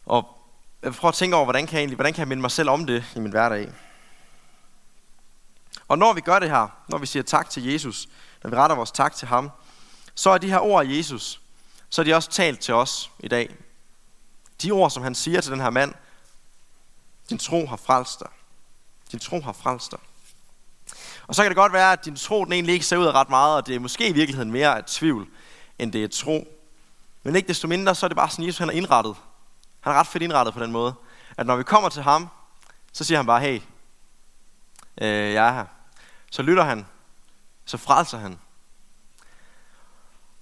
Og 0.05 0.37
jeg 0.83 0.93
prøver 0.93 1.11
at 1.11 1.15
tænke 1.15 1.35
over, 1.35 1.45
hvordan 1.45 1.67
kan 1.67 1.73
jeg, 1.73 1.79
egentlig, 1.79 1.95
hvordan 1.95 2.13
kan 2.13 2.19
jeg 2.19 2.27
minde 2.27 2.41
mig 2.41 2.51
selv 2.51 2.69
om 2.69 2.85
det 2.85 3.05
i 3.15 3.19
min 3.19 3.31
hverdag. 3.31 3.71
Og 5.87 5.97
når 5.97 6.13
vi 6.13 6.21
gør 6.21 6.39
det 6.39 6.49
her, 6.49 6.67
når 6.87 6.97
vi 6.97 7.05
siger 7.05 7.23
tak 7.23 7.49
til 7.49 7.65
Jesus, 7.65 8.07
når 8.43 8.49
vi 8.49 8.55
retter 8.55 8.75
vores 8.75 8.91
tak 8.91 9.15
til 9.15 9.27
ham, 9.27 9.51
så 10.15 10.29
er 10.29 10.37
de 10.37 10.49
her 10.49 10.59
ord 10.59 10.85
af 10.85 10.97
Jesus, 10.97 11.41
så 11.89 12.01
er 12.01 12.03
de 12.03 12.13
også 12.13 12.29
talt 12.29 12.59
til 12.59 12.73
os 12.73 13.11
i 13.19 13.27
dag. 13.27 13.55
De 14.61 14.71
ord, 14.71 14.91
som 14.91 15.03
han 15.03 15.15
siger 15.15 15.41
til 15.41 15.51
den 15.51 15.61
her 15.61 15.69
mand, 15.69 15.93
din 17.29 17.37
tro 17.37 17.65
har 17.65 17.77
frelst 17.77 18.19
dig. 18.19 18.29
Din 19.11 19.19
tro 19.19 19.41
har 19.41 19.53
frelst 19.53 19.91
dig. 19.91 19.99
Og 21.27 21.35
så 21.35 21.41
kan 21.41 21.49
det 21.49 21.57
godt 21.57 21.73
være, 21.73 21.91
at 21.91 22.05
din 22.05 22.15
tro 22.15 22.45
den 22.45 22.53
egentlig 22.53 22.73
ikke 22.73 22.85
ser 22.85 22.97
ud 22.97 23.05
af 23.05 23.11
ret 23.11 23.29
meget, 23.29 23.55
og 23.55 23.67
det 23.67 23.75
er 23.75 23.79
måske 23.79 24.07
i 24.07 24.13
virkeligheden 24.13 24.51
mere 24.51 24.77
af 24.77 24.83
tvivl, 24.83 25.27
end 25.79 25.93
det 25.93 26.03
er 26.03 26.07
tro. 26.07 26.58
Men 27.29 27.35
ikke 27.35 27.47
desto 27.47 27.67
mindre, 27.67 27.95
så 27.95 28.05
er 28.05 28.07
det 28.07 28.17
bare 28.17 28.29
sådan, 28.29 28.45
Jesus 28.45 28.57
han 28.59 28.69
er 28.69 28.73
indrettet. 28.73 29.15
Han 29.79 29.93
er 29.93 29.99
ret 29.99 30.07
fedt 30.07 30.23
indrettet 30.23 30.53
på 30.53 30.63
den 30.63 30.71
måde, 30.71 30.93
at 31.37 31.45
når 31.45 31.55
vi 31.55 31.63
kommer 31.63 31.89
til 31.89 32.03
ham, 32.03 32.29
så 32.93 33.03
siger 33.03 33.17
han 33.17 33.25
bare, 33.25 33.41
hey, 33.41 33.61
øh, 35.01 35.33
jeg 35.33 35.47
er 35.47 35.51
her. 35.51 35.65
Så 36.31 36.41
lytter 36.41 36.63
han, 36.63 36.85
så 37.65 37.77
frelser 37.77 38.17
han. 38.17 38.39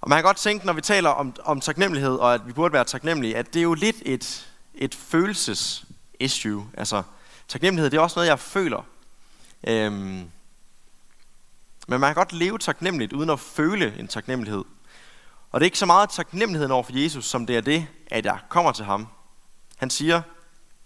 Og 0.00 0.08
man 0.08 0.16
kan 0.16 0.24
godt 0.24 0.36
tænke, 0.36 0.66
når 0.66 0.72
vi 0.72 0.80
taler 0.80 1.10
om, 1.10 1.36
om 1.44 1.60
taknemmelighed, 1.60 2.14
og 2.16 2.34
at 2.34 2.46
vi 2.46 2.52
burde 2.52 2.72
være 2.72 2.84
taknemmelige, 2.84 3.36
at 3.36 3.54
det 3.54 3.60
er 3.60 3.64
jo 3.64 3.74
lidt 3.74 3.96
et, 4.02 4.48
et 4.74 4.94
følelses-issue. 4.94 6.70
Altså, 6.74 7.02
taknemmelighed, 7.48 7.90
det 7.90 7.96
er 7.96 8.02
også 8.02 8.18
noget, 8.18 8.28
jeg 8.28 8.38
føler. 8.38 8.82
Øhm, 9.66 10.30
men 11.88 12.00
man 12.00 12.00
kan 12.00 12.14
godt 12.14 12.32
leve 12.32 12.58
taknemmeligt, 12.58 13.12
uden 13.12 13.30
at 13.30 13.40
føle 13.40 13.98
en 13.98 14.08
taknemmelighed. 14.08 14.64
Og 15.50 15.60
det 15.60 15.64
er 15.64 15.66
ikke 15.66 15.78
så 15.78 15.86
meget 15.86 16.10
taknemmeligheden 16.10 16.72
over 16.72 16.82
for 16.82 16.98
Jesus, 16.98 17.24
som 17.24 17.46
det 17.46 17.56
er 17.56 17.60
det, 17.60 17.86
at 18.06 18.24
jeg 18.24 18.38
kommer 18.48 18.72
til 18.72 18.84
ham. 18.84 19.08
Han 19.76 19.90
siger, 19.90 20.22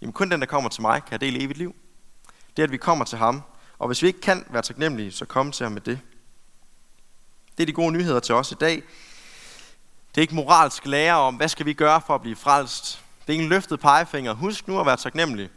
jamen 0.01 0.13
kun 0.13 0.31
den, 0.31 0.39
der 0.39 0.45
kommer 0.45 0.69
til 0.69 0.81
mig, 0.81 1.01
kan 1.05 1.19
dele 1.19 1.41
evigt 1.41 1.57
liv. 1.57 1.75
Det 2.57 2.61
er, 2.61 2.63
at 2.63 2.71
vi 2.71 2.77
kommer 2.77 3.05
til 3.05 3.17
ham. 3.17 3.41
Og 3.79 3.87
hvis 3.87 4.01
vi 4.01 4.07
ikke 4.07 4.21
kan 4.21 4.45
være 4.49 4.61
taknemmelige, 4.61 5.11
så 5.11 5.25
kom 5.25 5.51
til 5.51 5.63
ham 5.63 5.71
med 5.71 5.81
det. 5.81 5.99
Det 7.57 7.63
er 7.63 7.65
de 7.65 7.73
gode 7.73 7.91
nyheder 7.91 8.19
til 8.19 8.35
os 8.35 8.51
i 8.51 8.55
dag. 8.55 8.75
Det 10.15 10.17
er 10.17 10.21
ikke 10.21 10.35
moralsk 10.35 10.85
lære 10.85 11.15
om, 11.15 11.35
hvad 11.35 11.47
skal 11.47 11.65
vi 11.65 11.73
gøre 11.73 12.01
for 12.07 12.15
at 12.15 12.21
blive 12.21 12.35
frelst. 12.35 13.03
Det 13.21 13.29
er 13.29 13.33
ikke 13.33 13.43
en 13.43 13.49
løftet 13.49 13.79
pegefinger. 13.79 14.33
Husk 14.33 14.67
nu 14.67 14.79
at 14.79 14.85
være 14.85 14.97
taknemmelig. 14.97 15.49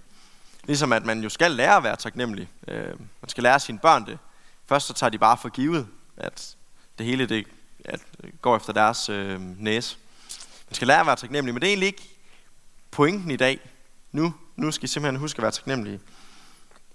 Ligesom 0.64 0.92
at 0.92 1.04
man 1.04 1.22
jo 1.22 1.28
skal 1.28 1.50
lære 1.50 1.76
at 1.76 1.82
være 1.82 1.96
taknemmelig. 1.96 2.48
Øh, 2.68 3.00
man 3.20 3.28
skal 3.28 3.42
lære 3.42 3.60
sine 3.60 3.78
børn 3.78 4.06
det. 4.06 4.18
Først 4.66 4.86
så 4.86 4.92
tager 4.92 5.10
de 5.10 5.18
bare 5.18 5.36
for 5.36 5.48
givet, 5.48 5.88
at 6.16 6.56
det 6.98 7.06
hele 7.06 7.26
det 7.26 7.46
at 7.88 8.00
går 8.42 8.56
efter 8.56 8.72
deres 8.72 9.08
øh, 9.08 9.40
næse. 9.40 9.96
Man 10.68 10.74
skal 10.74 10.88
lære 10.88 11.00
at 11.00 11.06
være 11.06 11.16
taknemmelig, 11.16 11.54
men 11.54 11.60
det 11.60 11.66
er 11.66 11.70
egentlig 11.70 11.86
ikke 11.86 12.08
pointen 12.90 13.30
i 13.30 13.36
dag. 13.36 13.60
Nu, 14.12 14.34
nu 14.56 14.70
skal 14.70 14.84
I 14.84 14.88
simpelthen 14.88 15.20
huske 15.20 15.38
at 15.38 15.42
være 15.42 15.52
taknemmelige. 15.52 16.00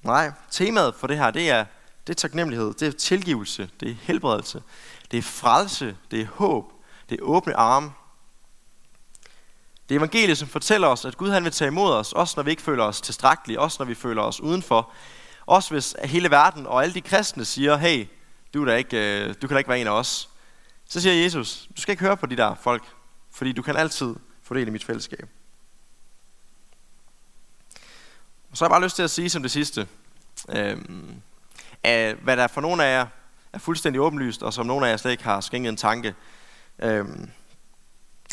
Nej, 0.01 0.31
temaet 0.51 0.95
for 0.95 1.07
det 1.07 1.17
her, 1.17 1.31
det 1.31 1.49
er, 1.49 1.65
det 2.07 2.13
er 2.13 2.17
taknemmelighed, 2.17 2.73
det 2.73 2.87
er 2.87 2.91
tilgivelse, 2.91 3.69
det 3.79 3.91
er 3.91 3.95
helbredelse, 4.01 4.63
det 5.11 5.17
er 5.17 5.21
frelse, 5.21 5.97
det 6.11 6.21
er 6.21 6.27
håb, 6.27 6.71
det 7.09 7.19
er 7.19 7.23
åbne 7.23 7.55
arme. 7.55 7.91
Det 9.89 9.95
er 9.95 9.99
evangeliet, 9.99 10.37
som 10.37 10.47
fortæller 10.47 10.87
os, 10.87 11.05
at 11.05 11.17
Gud 11.17 11.29
han 11.29 11.43
vil 11.43 11.51
tage 11.51 11.67
imod 11.67 11.93
os, 11.93 12.13
også 12.13 12.33
når 12.37 12.43
vi 12.43 12.51
ikke 12.51 12.61
føler 12.61 12.83
os 12.83 13.01
tilstrækkelige, 13.01 13.59
også 13.59 13.77
når 13.79 13.85
vi 13.85 13.95
føler 13.95 14.21
os 14.21 14.41
udenfor. 14.41 14.91
Også 15.45 15.69
hvis 15.69 15.95
hele 16.03 16.31
verden 16.31 16.67
og 16.67 16.83
alle 16.83 16.93
de 16.93 17.01
kristne 17.01 17.45
siger, 17.45 17.77
hey, 17.77 18.07
du, 18.53 18.61
er 18.61 18.65
da 18.65 18.75
ikke, 18.75 18.97
øh, 18.97 19.35
du 19.41 19.47
kan 19.47 19.49
da 19.49 19.57
ikke 19.57 19.69
være 19.69 19.81
en 19.81 19.87
af 19.87 19.91
os. 19.91 20.29
Så 20.91 21.01
siger 21.01 21.23
Jesus, 21.23 21.69
du 21.77 21.81
skal 21.81 21.91
ikke 21.91 22.03
høre 22.03 22.17
på 22.17 22.25
de 22.25 22.37
der 22.37 22.55
folk, 22.55 22.83
fordi 23.31 23.51
du 23.51 23.61
kan 23.61 23.75
altid 23.75 24.15
få 24.43 24.53
del 24.53 24.67
i 24.67 24.71
mit 24.71 24.83
fællesskab. 24.83 25.29
Og 28.51 28.57
så 28.57 28.63
har 28.63 28.69
jeg 28.69 28.71
bare 28.71 28.83
lyst 28.83 28.95
til 28.95 29.03
at 29.03 29.09
sige 29.09 29.29
som 29.29 29.41
det 29.41 29.51
sidste, 29.51 29.87
øh, 30.49 30.77
at 31.83 32.15
hvad 32.15 32.37
der 32.37 32.47
for 32.47 32.61
nogle 32.61 32.85
af 32.85 32.97
jer 32.97 33.07
er 33.53 33.57
fuldstændig 33.59 34.01
åbenlyst, 34.01 34.43
og 34.43 34.53
som 34.53 34.65
nogle 34.65 34.87
af 34.87 34.91
jer 34.91 34.97
slet 34.97 35.11
ikke 35.11 35.23
har 35.23 35.41
skænket 35.41 35.69
en 35.69 35.77
tanke. 35.77 36.15
Øh, 36.79 37.05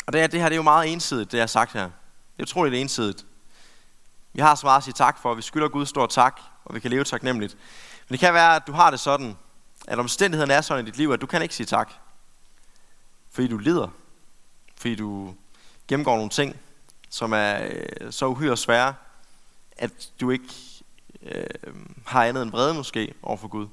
og 0.07 0.13
det, 0.13 0.21
er, 0.21 0.27
det 0.27 0.39
her 0.39 0.49
det 0.49 0.55
er 0.55 0.59
jo 0.59 0.63
meget 0.63 0.91
ensidigt, 0.91 1.31
det 1.31 1.37
jeg 1.37 1.41
har 1.41 1.47
sagt 1.47 1.73
her. 1.73 1.83
Det 1.83 2.39
er 2.39 2.43
utroligt 2.43 2.75
ensidigt. 2.75 3.25
Vi 4.33 4.41
har 4.41 4.55
så 4.55 4.65
meget 4.65 4.77
at 4.77 4.83
sige 4.83 4.93
tak 4.93 5.21
for, 5.21 5.33
vi 5.33 5.41
skylder 5.41 5.67
Gud 5.67 5.85
stor 5.85 6.07
tak, 6.07 6.41
og 6.65 6.75
vi 6.75 6.79
kan 6.79 6.91
leve 6.91 7.03
taknemmeligt. 7.03 7.57
Men 8.07 8.11
det 8.11 8.19
kan 8.19 8.33
være, 8.33 8.55
at 8.55 8.67
du 8.67 8.71
har 8.71 8.91
det 8.91 8.99
sådan, 8.99 9.37
at 9.87 9.99
omstændigheden 9.99 10.51
er 10.51 10.61
sådan 10.61 10.85
i 10.85 10.89
dit 10.89 10.97
liv, 10.97 11.11
at 11.11 11.21
du 11.21 11.27
kan 11.27 11.41
ikke 11.41 11.55
sige 11.55 11.67
tak. 11.67 11.91
Fordi 13.31 13.47
du 13.47 13.57
lider. 13.57 13.87
Fordi 14.77 14.95
du 14.95 15.33
gennemgår 15.87 16.15
nogle 16.15 16.29
ting, 16.29 16.55
som 17.09 17.33
er 17.33 17.67
øh, 17.69 18.11
så 18.11 18.25
uhyre 18.25 18.57
svære, 18.57 18.93
at 19.77 19.91
du 20.21 20.29
ikke 20.29 20.45
øh, 21.21 21.43
har 22.05 22.25
andet 22.25 22.43
end 22.43 22.51
vrede 22.51 22.73
måske 22.73 23.13
over 23.23 23.37
for 23.37 23.47
Gud. 23.47 23.67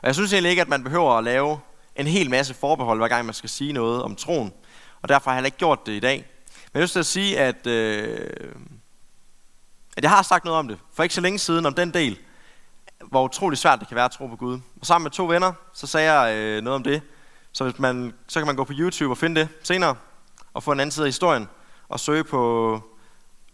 Og 0.00 0.06
jeg 0.06 0.14
synes 0.14 0.32
egentlig 0.32 0.50
ikke, 0.50 0.62
at 0.62 0.68
man 0.68 0.84
behøver 0.84 1.18
at 1.18 1.24
lave 1.24 1.60
en 1.96 2.06
hel 2.06 2.30
masse 2.30 2.54
forbehold, 2.54 2.98
hver 2.98 3.08
gang 3.08 3.24
man 3.24 3.34
skal 3.34 3.50
sige 3.50 3.72
noget 3.72 4.02
om 4.02 4.16
troen. 4.16 4.52
Og 5.02 5.08
derfor 5.08 5.30
har 5.30 5.38
jeg 5.38 5.46
ikke 5.46 5.58
gjort 5.58 5.86
det 5.86 5.92
i 5.92 6.00
dag. 6.00 6.16
Men 6.16 6.70
jeg 6.74 6.80
har 6.80 6.82
lyst 6.82 6.92
til 6.92 7.00
at 7.00 7.06
sige, 7.06 7.38
at, 7.38 7.66
øh, 7.66 8.54
at 9.96 10.02
jeg 10.02 10.10
har 10.10 10.22
sagt 10.22 10.44
noget 10.44 10.58
om 10.58 10.68
det. 10.68 10.78
For 10.92 11.02
ikke 11.02 11.14
så 11.14 11.20
længe 11.20 11.38
siden 11.38 11.66
om 11.66 11.74
den 11.74 11.94
del, 11.94 12.18
hvor 13.04 13.24
utrolig 13.24 13.58
svært 13.58 13.80
det 13.80 13.88
kan 13.88 13.94
være 13.94 14.04
at 14.04 14.10
tro 14.10 14.26
på 14.26 14.36
Gud. 14.36 14.60
Og 14.80 14.86
sammen 14.86 15.04
med 15.04 15.10
to 15.10 15.26
venner, 15.26 15.52
så 15.72 15.86
sagde 15.86 16.12
jeg 16.12 16.36
øh, 16.36 16.62
noget 16.62 16.74
om 16.74 16.82
det. 16.82 17.02
Så, 17.52 17.64
hvis 17.64 17.78
man, 17.78 18.14
så 18.28 18.40
kan 18.40 18.46
man 18.46 18.56
gå 18.56 18.64
på 18.64 18.72
YouTube 18.76 19.12
og 19.12 19.18
finde 19.18 19.40
det 19.40 19.48
senere, 19.62 19.96
og 20.54 20.62
få 20.62 20.72
en 20.72 20.80
anden 20.80 20.90
side 20.90 21.06
af 21.06 21.08
historien, 21.08 21.48
og 21.88 22.00
søge 22.00 22.24
på 22.24 22.80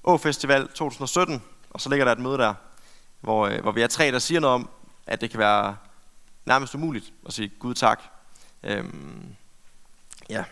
Å 0.04 0.16
Festival 0.16 0.68
2017, 0.68 1.42
og 1.70 1.80
så 1.80 1.88
ligger 1.88 2.04
der 2.04 2.12
et 2.12 2.18
møde 2.18 2.38
der, 2.38 2.54
hvor, 3.20 3.46
øh, 3.46 3.62
hvor 3.62 3.72
vi 3.72 3.82
er 3.82 3.86
tre, 3.86 4.12
der 4.12 4.18
siger 4.18 4.40
noget 4.40 4.54
om, 4.54 4.70
at 5.06 5.20
det 5.20 5.30
kan 5.30 5.38
være 5.38 5.76
nærmest 6.44 6.74
umuligt 6.74 7.12
at 7.26 7.32
sige 7.32 7.48
Gud 7.48 7.74
tak. 7.74 8.02
Øhm, 8.62 9.34
ja, 10.30 10.44